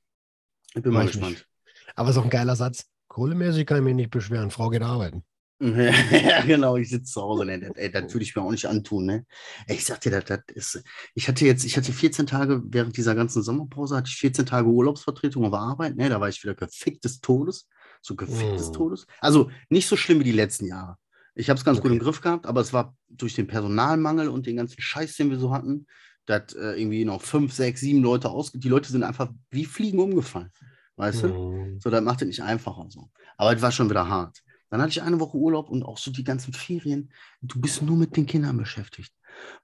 [0.74, 1.20] Ich bin mal ich mich.
[1.20, 1.48] gespannt.
[1.96, 2.86] Aber so ein geiler Satz.
[3.08, 4.52] Kohlemäßig kann ich mich nicht beschweren.
[4.52, 5.24] Frau geht arbeiten.
[5.60, 7.46] ja, genau, ich sitze zu Hause.
[7.46, 7.60] Ne?
[7.60, 9.06] Das, ey, das würde ich mir auch nicht antun.
[9.06, 9.26] Ne?
[9.66, 10.84] Ey, ich sag dir, das, das ist.
[11.16, 14.68] Ich hatte jetzt, ich hatte 14 Tage während dieser ganzen Sommerpause, hatte ich 14 Tage
[14.68, 15.96] Urlaubsvertretung auf Arbeit.
[15.96, 16.10] Ne?
[16.10, 17.68] Da war ich wieder gefickt des Todes.
[18.02, 18.74] So gefickt des Mm.
[18.74, 19.08] Todes.
[19.20, 20.98] Also nicht so schlimm wie die letzten Jahre.
[21.34, 22.06] Ich habe es ganz gut im Okay.
[22.06, 25.52] Griff gehabt, aber es war durch den Personalmangel und den ganzen Scheiß, den wir so
[25.52, 25.88] hatten,
[26.26, 28.60] da hat äh, irgendwie noch fünf, sechs, sieben Leute ausge...
[28.60, 30.52] Die Leute sind einfach wie Fliegen umgefallen.
[30.98, 31.28] Weißt du?
[31.28, 31.80] Mhm.
[31.80, 33.10] So, das macht es nicht einfacher so.
[33.38, 34.42] Aber es war schon wieder hart.
[34.70, 37.12] Dann hatte ich eine Woche Urlaub und auch so die ganzen Ferien.
[37.42, 39.14] Du bist nur mit den Kindern beschäftigt.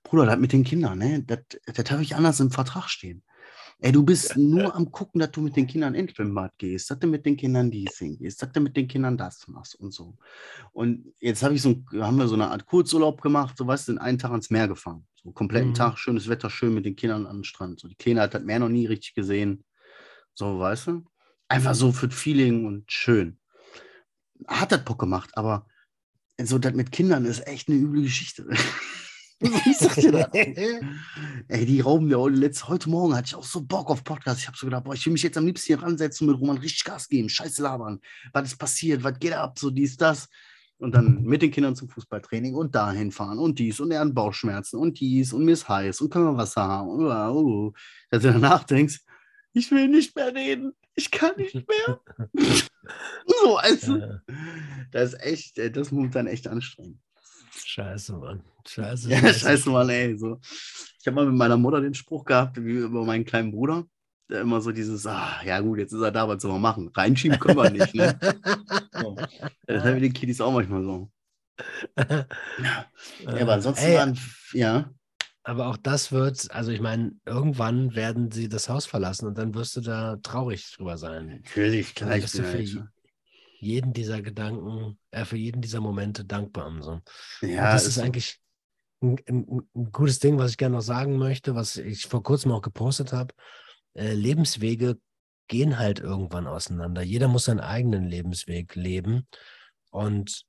[0.04, 1.24] Bruder, das mit den Kindern, ne?
[1.24, 3.24] Das, das habe ich anders im Vertrag stehen.
[3.80, 7.00] Ey, du bist nur am gucken, dass du mit den Kindern ins Schwimmbad gehst, dass
[7.00, 10.16] du mit den Kindern dies hingehst, dass du mit den Kindern das machst und so.
[10.72, 13.94] Und jetzt habe ich so, haben wir so eine Art Kurzurlaub gemacht, so weißt du,
[13.94, 15.06] den einen Tag ans Meer gefahren.
[15.16, 15.76] So kompletten Mhm.
[15.76, 17.80] Tag, schönes Wetter, schön mit den Kindern an den Strand.
[17.80, 19.64] So, die Kleine hat das Meer noch nie richtig gesehen.
[20.34, 21.04] So, weißt du?
[21.50, 23.38] Einfach so für das Feeling und schön.
[24.48, 25.68] Hat das Bock gemacht, aber
[26.42, 28.48] so das mit Kindern ist echt eine üble Geschichte.
[29.40, 30.30] ich sag dir das.
[31.48, 34.40] Ey, die rauben mir heute, letzt, heute Morgen hatte ich auch so Bock auf Podcast.
[34.40, 36.42] Ich habe so gedacht, boah, ich will mich jetzt am liebsten hier ransetzen und mit
[36.42, 38.00] Roman richtig Gas geben, Scheiße labern.
[38.32, 39.04] Was ist passiert?
[39.04, 39.60] Was geht ab?
[39.60, 40.30] So dies, das.
[40.78, 44.14] Und dann mit den Kindern zum Fußballtraining und dahin fahren und dies und er hat
[44.14, 46.90] Bauchschmerzen und dies und mir ist heiß und können wir Wasser haben.
[46.90, 47.72] Und, uh.
[48.10, 49.00] Dass du danach denkst,
[49.54, 50.74] ich will nicht mehr reden.
[50.96, 52.02] Ich kann nicht mehr.
[53.26, 54.20] So, also, Ja,
[54.92, 57.00] das ist echt, äh, das ist momentan echt anstrengend.
[57.56, 58.44] scheiße, Mann.
[58.68, 59.10] Scheiße.
[59.10, 60.18] Ja, scheiße mal, ey.
[60.18, 60.40] So.
[61.00, 63.86] Ich habe mal mit meiner Mutter den Spruch gehabt, wie über meinen kleinen Bruder.
[64.30, 66.90] Der immer so dieses, ah, ja gut, jetzt ist er da, was soll man machen?
[66.94, 68.18] Reinschieben können wir nicht, ne?
[68.94, 69.16] So.
[69.68, 71.12] Das haben wir den Kiddies auch manchmal so.
[71.98, 74.20] Ja, aber ansonsten waren,
[74.54, 74.90] ja.
[75.44, 79.54] Aber auch das wird, also ich meine, irgendwann werden sie das Haus verlassen und dann
[79.54, 81.28] wirst du da traurig drüber sein.
[81.44, 82.82] Natürlich, klar, ich bist bin du für halt, je-
[83.60, 86.68] jeden dieser Gedanken, äh, für jeden dieser Momente dankbar.
[86.68, 86.92] Und so.
[86.94, 87.04] Und
[87.42, 88.40] ja, das ist eigentlich
[89.02, 92.52] ein, ein, ein gutes Ding, was ich gerne noch sagen möchte, was ich vor kurzem
[92.52, 93.34] auch gepostet habe.
[93.94, 94.98] Äh, Lebenswege
[95.48, 97.02] gehen halt irgendwann auseinander.
[97.02, 99.28] Jeder muss seinen eigenen Lebensweg leben.
[99.92, 100.46] Und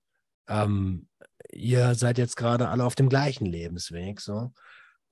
[0.49, 1.09] ähm,
[1.53, 4.21] ihr seid jetzt gerade alle auf dem gleichen Lebensweg.
[4.21, 4.53] So.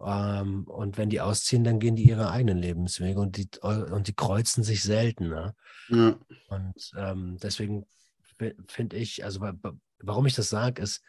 [0.05, 4.15] Ähm, und wenn die ausziehen, dann gehen die ihre eigenen Lebenswege und die, und die
[4.15, 5.29] kreuzen sich selten.
[5.29, 5.55] Ne?
[5.89, 7.87] Ja, Und ähm, deswegen
[8.39, 11.03] fi- finde ich, also wa- wa- warum ich das sage, ist,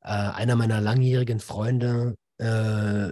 [0.00, 3.10] äh, einer meiner langjährigen Freunde äh,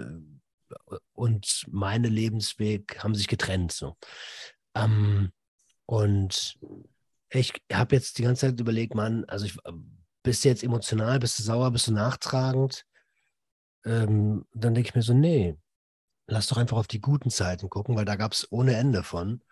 [1.13, 3.73] und meine Lebensweg haben sich getrennt.
[3.73, 3.97] So.
[4.75, 5.31] Ähm,
[5.87, 6.59] und
[7.31, 9.57] ich habe jetzt die ganze Zeit überlegt, Mann, also ich,
[10.23, 12.85] bist du jetzt emotional, bist du sauer, bist du nachtragend?
[13.85, 15.57] Ähm, dann denke ich mir so, nee,
[16.27, 19.43] lass doch einfach auf die guten Zeiten gucken, weil da gab es ohne Ende von.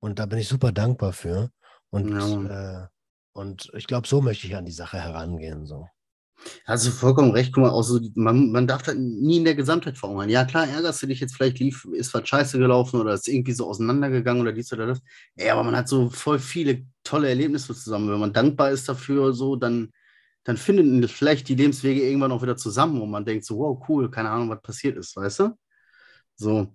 [0.00, 1.50] Und da bin ich super dankbar für.
[1.90, 2.86] Und, Ja, äh,
[3.32, 5.66] und ich glaube, so möchte ich an die Sache herangehen.
[5.66, 5.88] So.
[6.66, 7.52] Hast du vollkommen recht.
[7.52, 10.30] Guck mal, auch so, man, man darf das nie in der Gesamtheit verurteilen.
[10.30, 13.52] Ja, klar, ärgerst du dich jetzt vielleicht, lief, ist was scheiße gelaufen oder ist irgendwie
[13.52, 15.00] so auseinandergegangen oder dies oder das.
[15.36, 18.10] Ey, aber man hat so voll viele tolle Erlebnisse zusammen.
[18.10, 19.92] Wenn man dankbar ist dafür, so, dann,
[20.46, 24.08] dann finden vielleicht die Lebenswege irgendwann auch wieder zusammen, wo man denkt, so, wow, cool,
[24.08, 25.58] keine Ahnung, was passiert ist, weißt du?
[26.36, 26.72] So.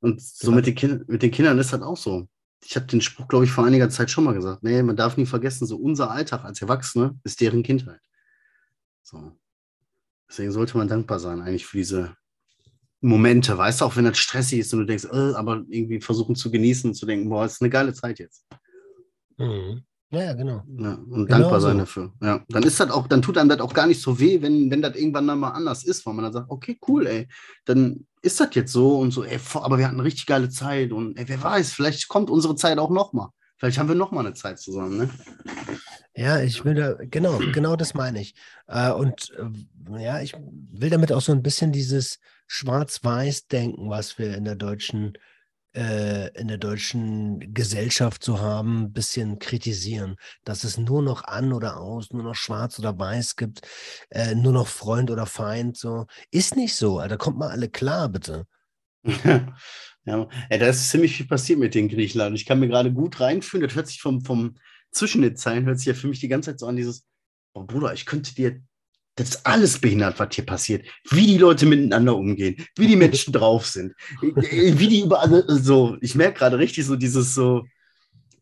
[0.00, 0.56] Und so Ja.
[0.56, 2.26] mit den, kind, mit den Kindern ist das auch so.
[2.64, 4.62] Ich habe den Spruch, glaube ich, vor einiger Zeit schon mal gesagt.
[4.62, 8.00] Nee, man darf nie vergessen, so unser Alltag als Erwachsene ist deren Kindheit.
[9.02, 9.36] So.
[10.30, 12.16] Deswegen sollte man dankbar sein, eigentlich für diese
[13.02, 16.36] Momente, weißt du, auch wenn das stressig ist und du denkst, äh, aber irgendwie versuchen
[16.36, 18.46] zu genießen und zu denken, boah, ist eine geile Zeit jetzt.
[19.36, 19.84] Mhm.
[20.10, 20.62] Ja, ja, genau.
[20.78, 21.78] Ja, und Genau dankbar sein so.
[21.80, 22.12] dafür.
[22.22, 24.70] Ja, dann ist das auch, dann tut einem das auch gar nicht so weh, wenn,
[24.70, 27.28] wenn das irgendwann dann mal anders ist, weil man dann sagt, okay, cool, ey,
[27.66, 30.92] dann ist das jetzt so und so, ey, aber wir hatten eine richtig geile Zeit
[30.92, 33.28] und ey, wer weiß, vielleicht kommt unsere Zeit auch nochmal.
[33.58, 35.10] Vielleicht haben wir nochmal eine Zeit zusammen, ne?
[36.14, 38.34] Ja, ich will da, genau, genau das meine ich.
[38.66, 40.34] Äh, und äh, ja, ich
[40.72, 45.12] will damit auch so ein bisschen dieses Schwarz-Weiß-Denken, was wir in der deutschen,
[45.78, 50.16] in der deutschen Gesellschaft so haben, ein bisschen kritisieren.
[50.44, 53.60] Dass es nur noch an oder aus, nur noch schwarz oder weiß gibt,
[54.10, 55.76] äh, nur noch Freund oder Feind.
[55.76, 56.06] So.
[56.30, 57.16] Ist nicht so, Alter.
[57.16, 58.46] Kommt mal alle klar, bitte.
[60.04, 62.36] ja, ey, da ist ziemlich viel passiert mit den Griechenland.
[62.36, 63.66] Ich kann mir gerade gut reinfühlen.
[63.66, 64.56] Das hört sich vom, vom
[64.90, 67.04] zwischen den Zeilen, hört sich ja für mich die ganze Zeit so an, dieses,
[67.52, 68.62] oh Bruder, ich könnte dir,
[69.18, 70.86] das ist alles behindert, was hier passiert.
[71.10, 75.96] Wie die Leute miteinander umgehen, wie die Menschen drauf sind, wie die überall so.
[76.00, 77.64] Ich merke gerade richtig so dieses so,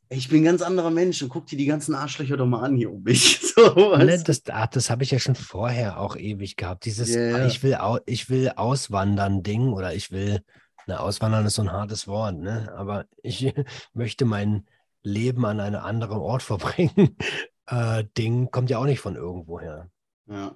[0.09, 2.77] ich bin ein ganz anderer Mensch und guck dir die ganzen Arschlöcher doch mal an
[2.77, 3.41] hier um mich.
[3.57, 6.85] So, Ne, das ah, das habe ich ja schon vorher auch ewig gehabt.
[6.85, 7.47] Dieses ah, ja.
[7.47, 10.43] ich will, ich will auswandern Ding oder ich will,
[10.87, 12.71] na, auswandern ist so ein hartes Wort, ne?
[12.77, 13.55] Aber ich
[13.95, 14.67] möchte mein
[15.03, 17.17] Leben an einem anderen Ort verbringen.
[17.67, 19.91] Äh, Ding kommt ja auch nicht von irgendwoher.
[20.29, 20.55] Ja.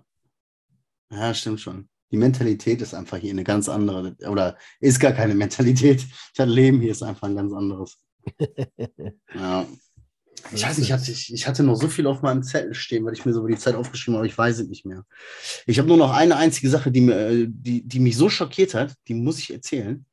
[1.11, 1.89] Ja, stimmt schon.
[2.13, 6.05] Die Mentalität ist einfach hier eine ganz andere, oder ist gar keine Mentalität.
[6.37, 7.99] Das Leben hier ist einfach ein ganz anderes.
[9.35, 9.67] Ja.
[10.53, 13.13] Ich weiß nicht, ich hatte, ich hatte noch so viel auf meinem Zettel stehen, weil
[13.13, 15.05] ich mir so über die Zeit aufgeschrieben habe, ich weiß es nicht mehr.
[15.67, 18.75] Ich habe nur noch eine einzige Sache, die, mir, äh, die, die mich so schockiert
[18.75, 20.07] hat, die muss ich erzählen.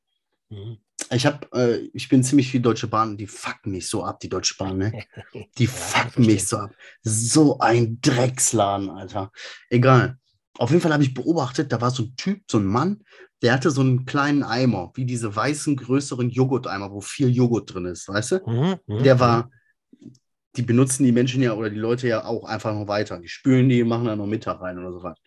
[0.50, 0.78] Mhm.
[1.12, 4.30] Ich habe, äh, ich bin ziemlich viel Deutsche Bahn, die fucken mich so ab, die
[4.30, 5.06] Deutsche Bahn, ne?
[5.58, 6.76] Die Ja, fucken mich so ab.
[7.04, 9.32] So ein Drecksladen, Alter.
[9.70, 10.18] Egal.
[10.58, 13.04] Auf jeden Fall habe ich beobachtet, da war so ein Typ, so ein Mann,
[13.42, 17.86] der hatte so einen kleinen Eimer, wie diese weißen, größeren Joghurteimer, wo viel Joghurt drin
[17.86, 18.42] ist, weißt du?
[18.48, 19.52] Mhm, mhm, Der war,
[20.56, 23.20] die benutzen die Menschen ja oder die Leute ja auch einfach noch weiter.
[23.20, 25.18] Die spülen die, machen da noch Mittag rein oder so was.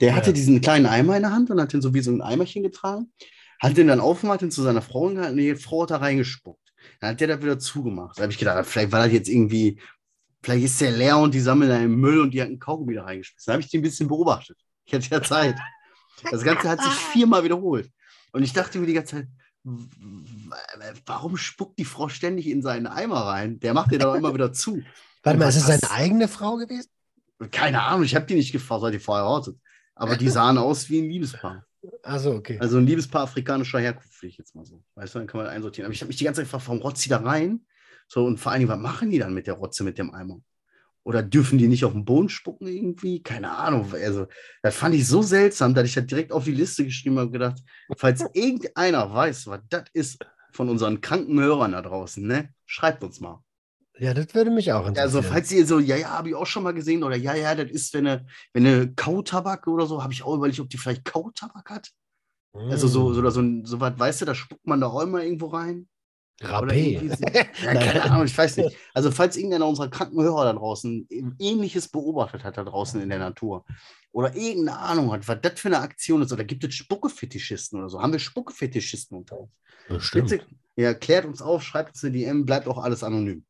[0.00, 0.32] Der hatte Ja.
[0.34, 3.10] diesen kleinen Eimer in der Hand und hat den so wie so ein Eimerchen getragen,
[3.60, 6.60] hat den dann aufgemacht, den zu seiner Frau gehalten und die Frau hat da reingespuckt.
[7.00, 8.18] Dann hat der da wieder zugemacht.
[8.18, 9.80] Da habe ich gedacht, vielleicht war das jetzt irgendwie,
[10.42, 12.94] vielleicht ist der leer und die sammeln da im Müll und die hat einen Kaugummi
[12.94, 13.46] da reingeschmissen.
[13.50, 14.58] Da habe ich die ein bisschen beobachtet.
[14.84, 15.56] Ich hatte ja Zeit.
[16.30, 17.90] Das Ganze hat sich viermal wiederholt.
[18.32, 19.28] Und ich dachte mir die ganze Zeit,
[21.06, 23.60] warum spuckt die Frau ständig in seinen Eimer rein?
[23.60, 24.82] Der macht den doch immer wieder zu.
[25.22, 26.90] Warte mal, ist es seine eigene Frau gewesen?
[27.50, 29.56] Keine Ahnung, ich habe die nicht gefragt, weil die verheiratet.
[29.94, 31.64] Aber die sahen aus wie ein Liebespaar.
[32.02, 32.58] Achso, okay.
[32.60, 34.82] Also ein Liebespaar afrikanischer Herkunft, will ich jetzt mal so.
[34.94, 35.86] Weißt du, dann kann man einsortieren.
[35.86, 37.64] Aber ich habe mich die ganze Zeit gefragt, warum rotzt die da rein?
[38.08, 40.40] So, und vor allen Dingen, was machen die dann mit der Rotze, mit dem Eimer?
[41.04, 43.22] Oder dürfen die nicht auf den Boden spucken irgendwie?
[43.22, 43.92] Keine Ahnung.
[43.92, 44.26] Also,
[44.62, 47.32] das fand ich so seltsam, dass ich das direkt auf die Liste geschrieben habe und
[47.32, 47.62] gedacht,
[47.96, 52.54] falls irgendeiner weiß, was das ist von unseren kranken Hörern da draußen, ne?
[52.64, 53.42] Schreibt uns mal.
[53.98, 55.04] Ja, das würde mich auch interessieren.
[55.04, 57.54] Also, falls ihr so, ja, ja, habe ich auch schon mal gesehen, oder ja, ja,
[57.54, 60.78] das ist, wenn eine, wenn eine Kautabak oder so, habe ich auch überlegt, ob die
[60.78, 61.90] vielleicht Kautabak hat.
[62.54, 65.22] Also, so, so, oder so, so was, weißt du, da spuckt man da auch immer
[65.22, 65.88] irgendwo rein.
[66.40, 67.00] Rapé.
[67.64, 68.76] Ja, keine Ahnung, ich weiß nicht.
[68.92, 71.08] Also, falls irgendeiner unserer kranken Hörer da draußen
[71.38, 73.64] ähnliches beobachtet hat da draußen in der Natur
[74.12, 77.88] oder irgendeine Ahnung hat, was das für eine Aktion ist, oder gibt es Spuckefetischisten oder
[77.88, 78.00] so?
[78.00, 79.50] Haben wir Spuckefetischisten unter uns?
[79.88, 80.30] Bestimmt.
[80.30, 83.44] Bitte, ja, klärt uns auf, schreibt uns eine DM, bleibt auch alles anonym.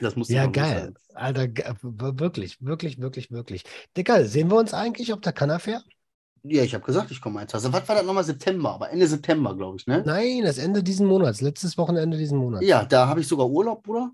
[0.00, 0.94] Das muss ich Ja, geil.
[1.14, 1.48] Alter,
[1.82, 3.64] wirklich, wirklich, wirklich, wirklich.
[3.96, 5.82] Dicker, sehen wir uns eigentlich auf der Canafair?
[6.50, 7.54] Ja, ich habe gesagt, ich komme eins.
[7.54, 8.24] Also, was war das nochmal?
[8.24, 10.02] September, aber Ende September, glaube ich, ne?
[10.04, 12.66] Nein, das Ende diesen Monats, letztes Wochenende diesen Monats.
[12.66, 14.10] Ja, da habe ich sogar Urlaub, Bruder.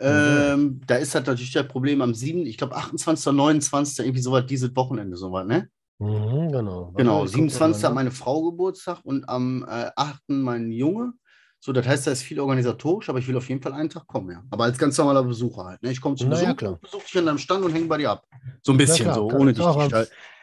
[0.00, 0.54] Ja.
[0.54, 4.46] Ähm, da ist halt natürlich das Problem am 7., ich glaube 28., 29., irgendwie sowas,
[4.46, 5.68] dieses Wochenende, sowas, ne?
[5.98, 6.92] Mhm, genau.
[6.96, 7.82] Genau, Warte, ich guck 27.
[7.82, 10.22] mal hat meine Frau Geburtstag und am äh, 8.
[10.28, 11.14] mein Junge.
[11.60, 14.06] So, das heißt, da ist viel organisatorisch, aber ich will auf jeden Fall einen Tag
[14.06, 14.44] kommen, ja.
[14.50, 15.82] Aber als ganz normaler Besucher halt.
[15.82, 15.90] Ne?
[15.90, 16.78] Ich komme zum Na ja, Besuch, klar.
[16.80, 18.24] besuche dich an deinem Stand und hänge bei dir ab.
[18.62, 19.64] So ein bisschen, klar, so, ohne dich.
[19.64, 19.90] doch,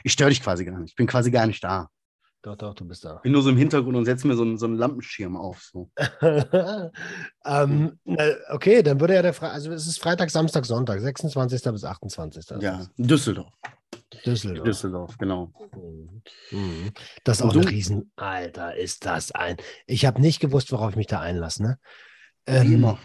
[0.06, 0.92] Ich störe ich stör dich quasi gar nicht.
[0.92, 1.90] Ich bin quasi gar nicht da.
[2.44, 3.16] Doch, doch, du bist da.
[3.24, 5.64] Bin nur so im Hintergrund und setze mir so einen, so einen Lampenschirm auf.
[5.64, 5.90] So.
[7.44, 11.64] ähm, na, okay, dann würde ja der Freitag, also es ist Freitag, Samstag, Sonntag, 26.
[11.72, 12.46] bis 28.
[12.46, 13.52] Das Ja, Düsseldorf.
[14.24, 14.64] Düsseldorf.
[14.64, 15.52] Düsseldorf, genau.
[15.76, 16.22] Mhm.
[16.52, 16.92] Mhm.
[17.24, 17.64] Das ist auch ein?
[17.64, 18.12] Riesen.
[18.16, 19.58] Alter, ist das ein.
[19.88, 21.64] Ich habe nicht gewusst, worauf ich mich da einlasse.
[21.64, 21.80] Ne?
[22.46, 23.00] Wie Ähm, immer.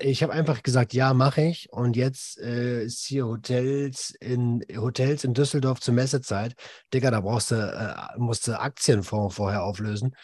[0.00, 1.70] Ich habe einfach gesagt, ja, mache ich.
[1.70, 6.54] Und jetzt äh, ist hier Hotels in Hotels in Düsseldorf zur Messezeit.
[6.92, 10.16] Digga, da brauchst du, äh, musst du Aktienfonds vorher auflösen,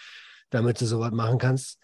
[0.48, 1.78] damit du sowas machen kannst.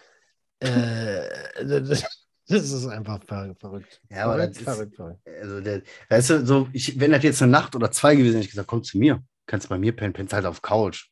[0.60, 1.28] Äh,
[1.64, 2.04] das,
[2.48, 4.00] das ist einfach ver verrückt.
[4.10, 5.20] Ja, aber verrückt, das ist- verrückt.
[5.42, 8.38] Also, der, weißt du, so, ich, wenn das jetzt eine Nacht oder zwei gewesen wäre,
[8.38, 9.22] hätte ich gesagt, komm zu mir.
[9.48, 11.08] Kannst bei mir pennen, pennst halt auf Couch.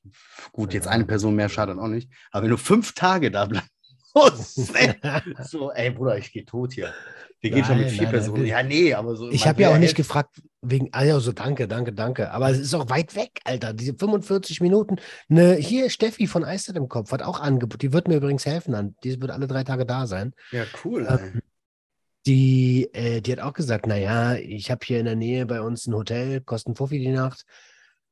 [0.50, 2.10] Gut, jetzt eine Person mehr schadet auch nicht.
[2.32, 3.70] Aber wenn du fünf Tage da bleibst,
[4.14, 4.94] ey,
[5.42, 6.92] so, ey, Bruder, ich gehe tot hier.
[7.40, 8.42] Wir gehen schon mit vier nein, Personen.
[8.42, 8.46] nein.
[8.46, 9.28] Ja, nee, aber so.
[9.30, 12.30] Ich habe ja auch nicht gefragt, wegen, also danke, danke, danke.
[12.30, 13.74] Aber es ist auch weit weg, Alter.
[13.74, 14.96] Diese 45 Minuten.
[15.28, 17.82] Ne, hier Steffi von Eistet im Kopf hat auch Angebot.
[17.82, 18.72] Die wird mir übrigens helfen.
[18.72, 18.96] Dann.
[19.04, 20.32] Die wird alle drei Tage da sein.
[20.52, 21.06] Ja, cool.
[21.10, 21.42] Ähm.
[22.26, 25.86] Die, äh, die hat auch gesagt, naja, ich habe hier in der Nähe bei uns
[25.86, 27.44] ein Hotel, kosten Fuffi die Nacht.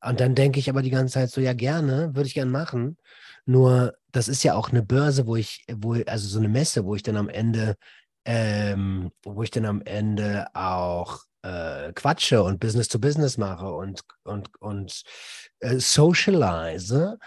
[0.05, 2.97] Und dann denke ich aber die ganze Zeit so, ja, gerne, würde ich gern machen.
[3.45, 6.95] Nur, das ist ja auch eine Börse, wo ich, wo, also so eine Messe, wo
[6.95, 7.77] ich dann am Ende,
[8.25, 14.03] ähm, wo ich dann am Ende auch äh, quatsche und Business to Business mache und,
[14.25, 15.03] und, und
[15.61, 17.19] äh, socialize.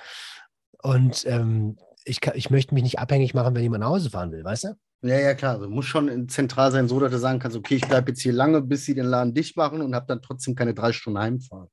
[0.81, 4.43] Und ähm, ich, ich möchte mich nicht abhängig machen, wenn jemand nach Hause fahren will,
[4.43, 4.77] weißt du?
[5.01, 5.55] Ja, ja, klar.
[5.55, 8.33] Also muss schon zentral sein, so dass du sagen kannst, okay, ich bleibe jetzt hier
[8.33, 11.69] lange, bis sie den Laden dicht machen und habe dann trotzdem keine drei Stunden Heimfahrt.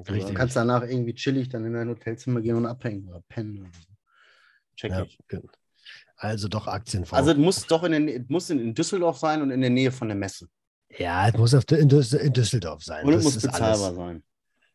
[0.00, 0.26] Also, Richtig.
[0.28, 3.60] Dann kannst du danach irgendwie chillig dann in dein Hotelzimmer gehen und abhängen oder pennen.
[3.60, 3.86] Oder so.
[4.76, 5.18] Check Ja, ich.
[5.28, 5.40] ge-
[6.16, 7.18] also doch Aktienfonds.
[7.18, 10.08] Also es muss doch in, den, muss in, Düsseldorf sein und in der Nähe von
[10.08, 10.48] der Messe.
[10.98, 13.04] ja, es muss in, Düs in Düsseldorf sein.
[13.06, 13.96] Und es muss bezahlbar alles.
[13.96, 14.22] sein.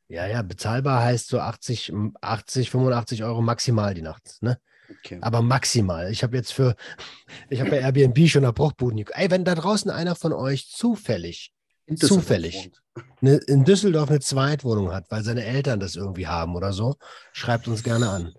[0.07, 4.37] Ja, ja, bezahlbar heißt so 80, 80, 85 Euro maximal die Nacht.
[4.41, 4.59] Ne?
[4.99, 5.17] Okay.
[5.21, 6.11] Aber maximal.
[6.11, 6.75] Ich habe jetzt für,
[7.49, 9.17] ich habe bei Airbnb schon nach Bruchbuden geguckt.
[9.17, 11.51] Ey, wenn da draußen einer von euch zufällig
[11.95, 12.55] zufällig.
[12.55, 12.81] wohnt.
[13.21, 16.95] ne, in Düsseldorf eine Zweitwohnung hat, weil seine Eltern das irgendwie haben oder so,
[17.33, 18.33] schreibt uns gerne an.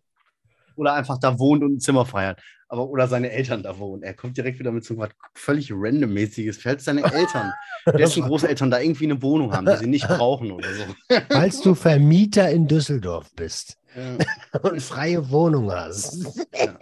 [0.76, 2.40] Oder einfach da wohnt und ein Zimmer frei hat.
[2.68, 4.02] aber oder seine Eltern da wohnen.
[4.02, 6.58] Er kommt direkt wieder mit so was völlig randommäßiges.
[6.58, 7.52] Falls seine Eltern,
[7.96, 10.84] dessen Großeltern da irgendwie eine Wohnung haben, die sie nicht brauchen oder so.
[11.30, 16.26] Falls du Vermieter in Düsseldorf bist Ja, und freie Wohnung hast.
[16.54, 16.76] ja.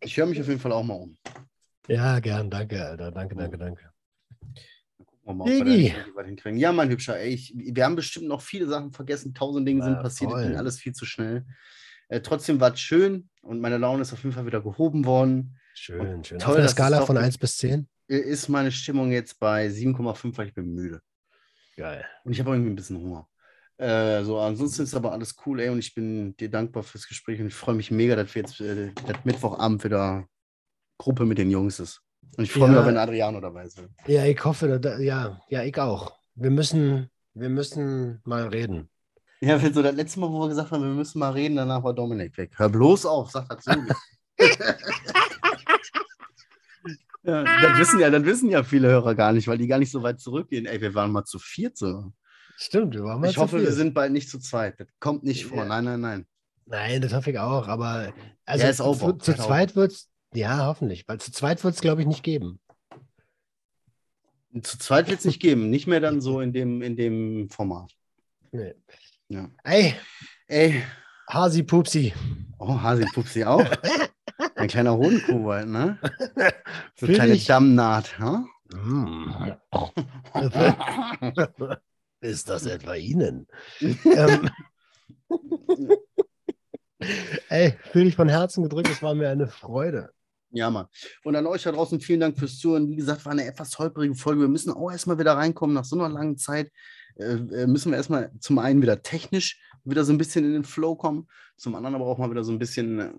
[0.00, 1.16] Ich höre mich auf jeden Fall auch mal um.
[1.86, 3.12] Ja, gern, danke, Alter.
[3.12, 3.95] Danke, danke, danke.
[5.34, 5.46] Mal,
[6.14, 6.58] was hinkriegen.
[6.58, 9.34] Ja, mein Hübscher, ey, ich, wir haben bestimmt noch viele Sachen vergessen.
[9.34, 10.46] Tausend Dinge sind Ja, passiert, es voll.
[10.46, 11.44] ging alles viel zu schnell.
[12.08, 15.56] Äh, trotzdem war es schön und meine Laune ist auf jeden Fall wieder gehoben worden.
[15.74, 16.38] Schön, schön.
[16.38, 17.88] toll, Auf es Skala von mit- 1 bis 10?
[18.08, 21.00] Äh, Ist meine Stimmung jetzt bei 7,5, weil ich bin müde.
[21.76, 22.04] Geil.
[22.24, 23.28] Und ich habe irgendwie ein bisschen Hunger.
[23.78, 27.40] Äh, so, ansonsten ist aber alles cool, ey, und ich bin dir dankbar fürs Gespräch
[27.40, 28.92] und ich freue mich mega, dass wir jetzt äh,
[29.24, 30.26] Mittwochabend wieder
[30.98, 32.00] Gruppe mit den Jungs ist.
[32.36, 32.82] Und ich freue mich Ja.
[32.82, 33.82] auch, wenn Adriano dabei ist.
[34.06, 36.16] Ja, ich hoffe, da, ja, ja, ich auch.
[36.34, 38.88] Wir müssen, wir müssen mal reden.
[39.40, 41.94] Ja, so das letzte Mal, wo wir gesagt haben, wir müssen mal reden, danach war
[41.94, 42.52] Dominik weg.
[42.56, 43.96] Hör bloß auf, so nicht.
[47.24, 49.90] ja, das wissen ja, das wissen ja viele Hörer gar nicht, weil die gar nicht
[49.90, 50.66] so weit zurückgehen.
[50.66, 52.12] Ey, wir waren mal zu viert so.
[52.56, 53.74] Stimmt, wir waren mal Ich hoffe, wir viert.
[53.74, 54.80] sind bald nicht zu zweit.
[54.80, 55.58] Das kommt nicht vor.
[55.58, 55.64] Ja.
[55.66, 56.26] Nein, nein, nein.
[56.66, 58.12] Nein, das hoffe ich auch, aber
[58.44, 62.02] also Ja, zu, zu zweit wird es, ja, hoffentlich, weil zu zweit wird es, glaube
[62.02, 62.60] ich, nicht geben.
[64.62, 65.70] Zu zweit wird es nicht geben.
[65.70, 67.92] Nicht mehr dann so in dem, in dem Format.
[68.52, 68.74] Nee.
[69.28, 69.50] Ja.
[69.64, 69.94] Ey,
[70.48, 70.82] Ey,
[71.28, 72.14] Hasi Pupsi.
[72.58, 73.64] oh, Hasi Pupsi auch.
[74.54, 75.98] Ein kleiner Hodenkuhwald, ne?
[76.94, 78.46] So Fühl kleine Dammnaht, ha?
[78.72, 79.52] Mm.
[82.20, 83.46] Ist das etwa Ihnen?
[83.80, 84.48] ähm,
[87.48, 90.12] ey, fühle dich von Herzen gedrückt, es war mir eine Freude.
[90.50, 90.86] Ja, Mann.
[91.24, 92.88] Und an euch da draußen vielen Dank fürs Zuhören.
[92.88, 94.42] Wie gesagt, war eine etwas holprige Folge.
[94.42, 95.74] Wir müssen auch erstmal wieder reinkommen.
[95.74, 96.70] Nach so einer langen Zeit
[97.16, 100.64] äh, äh, müssen wir erstmal zum einen wieder technisch wieder so ein bisschen in den
[100.64, 101.28] Flow kommen.
[101.56, 103.10] Zum anderen aber auch mal wieder so ein bisschen, äh,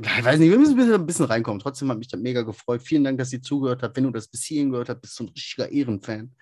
[0.00, 1.60] ich weiß nicht, wir müssen ein bisschen reinkommen.
[1.60, 2.82] Trotzdem hat mich das mega gefreut.
[2.82, 3.96] Vielen Dank, dass ihr zugehört habt.
[3.96, 6.34] Wenn du das bis hierhin gehört hast, bist du ein richtiger Ehrenfan.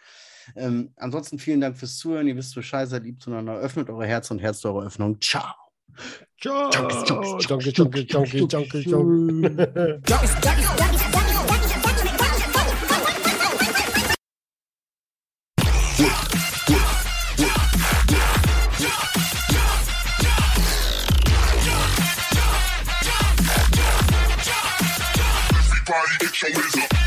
[0.57, 2.27] Ähm, ansonsten vielen Dank fürs Zuhören.
[2.27, 3.57] Ihr wisst Bescheid, seid lieb zueinander.
[3.57, 5.21] Öffnet eure Herzen und Herz eure Öffnung.
[5.21, 5.68] Ciao.
[6.41, 8.99] Chunks, chunks, chunks, chunks, chunks, chunks, chunks.
[25.89, 26.98] Everybody get your hands up.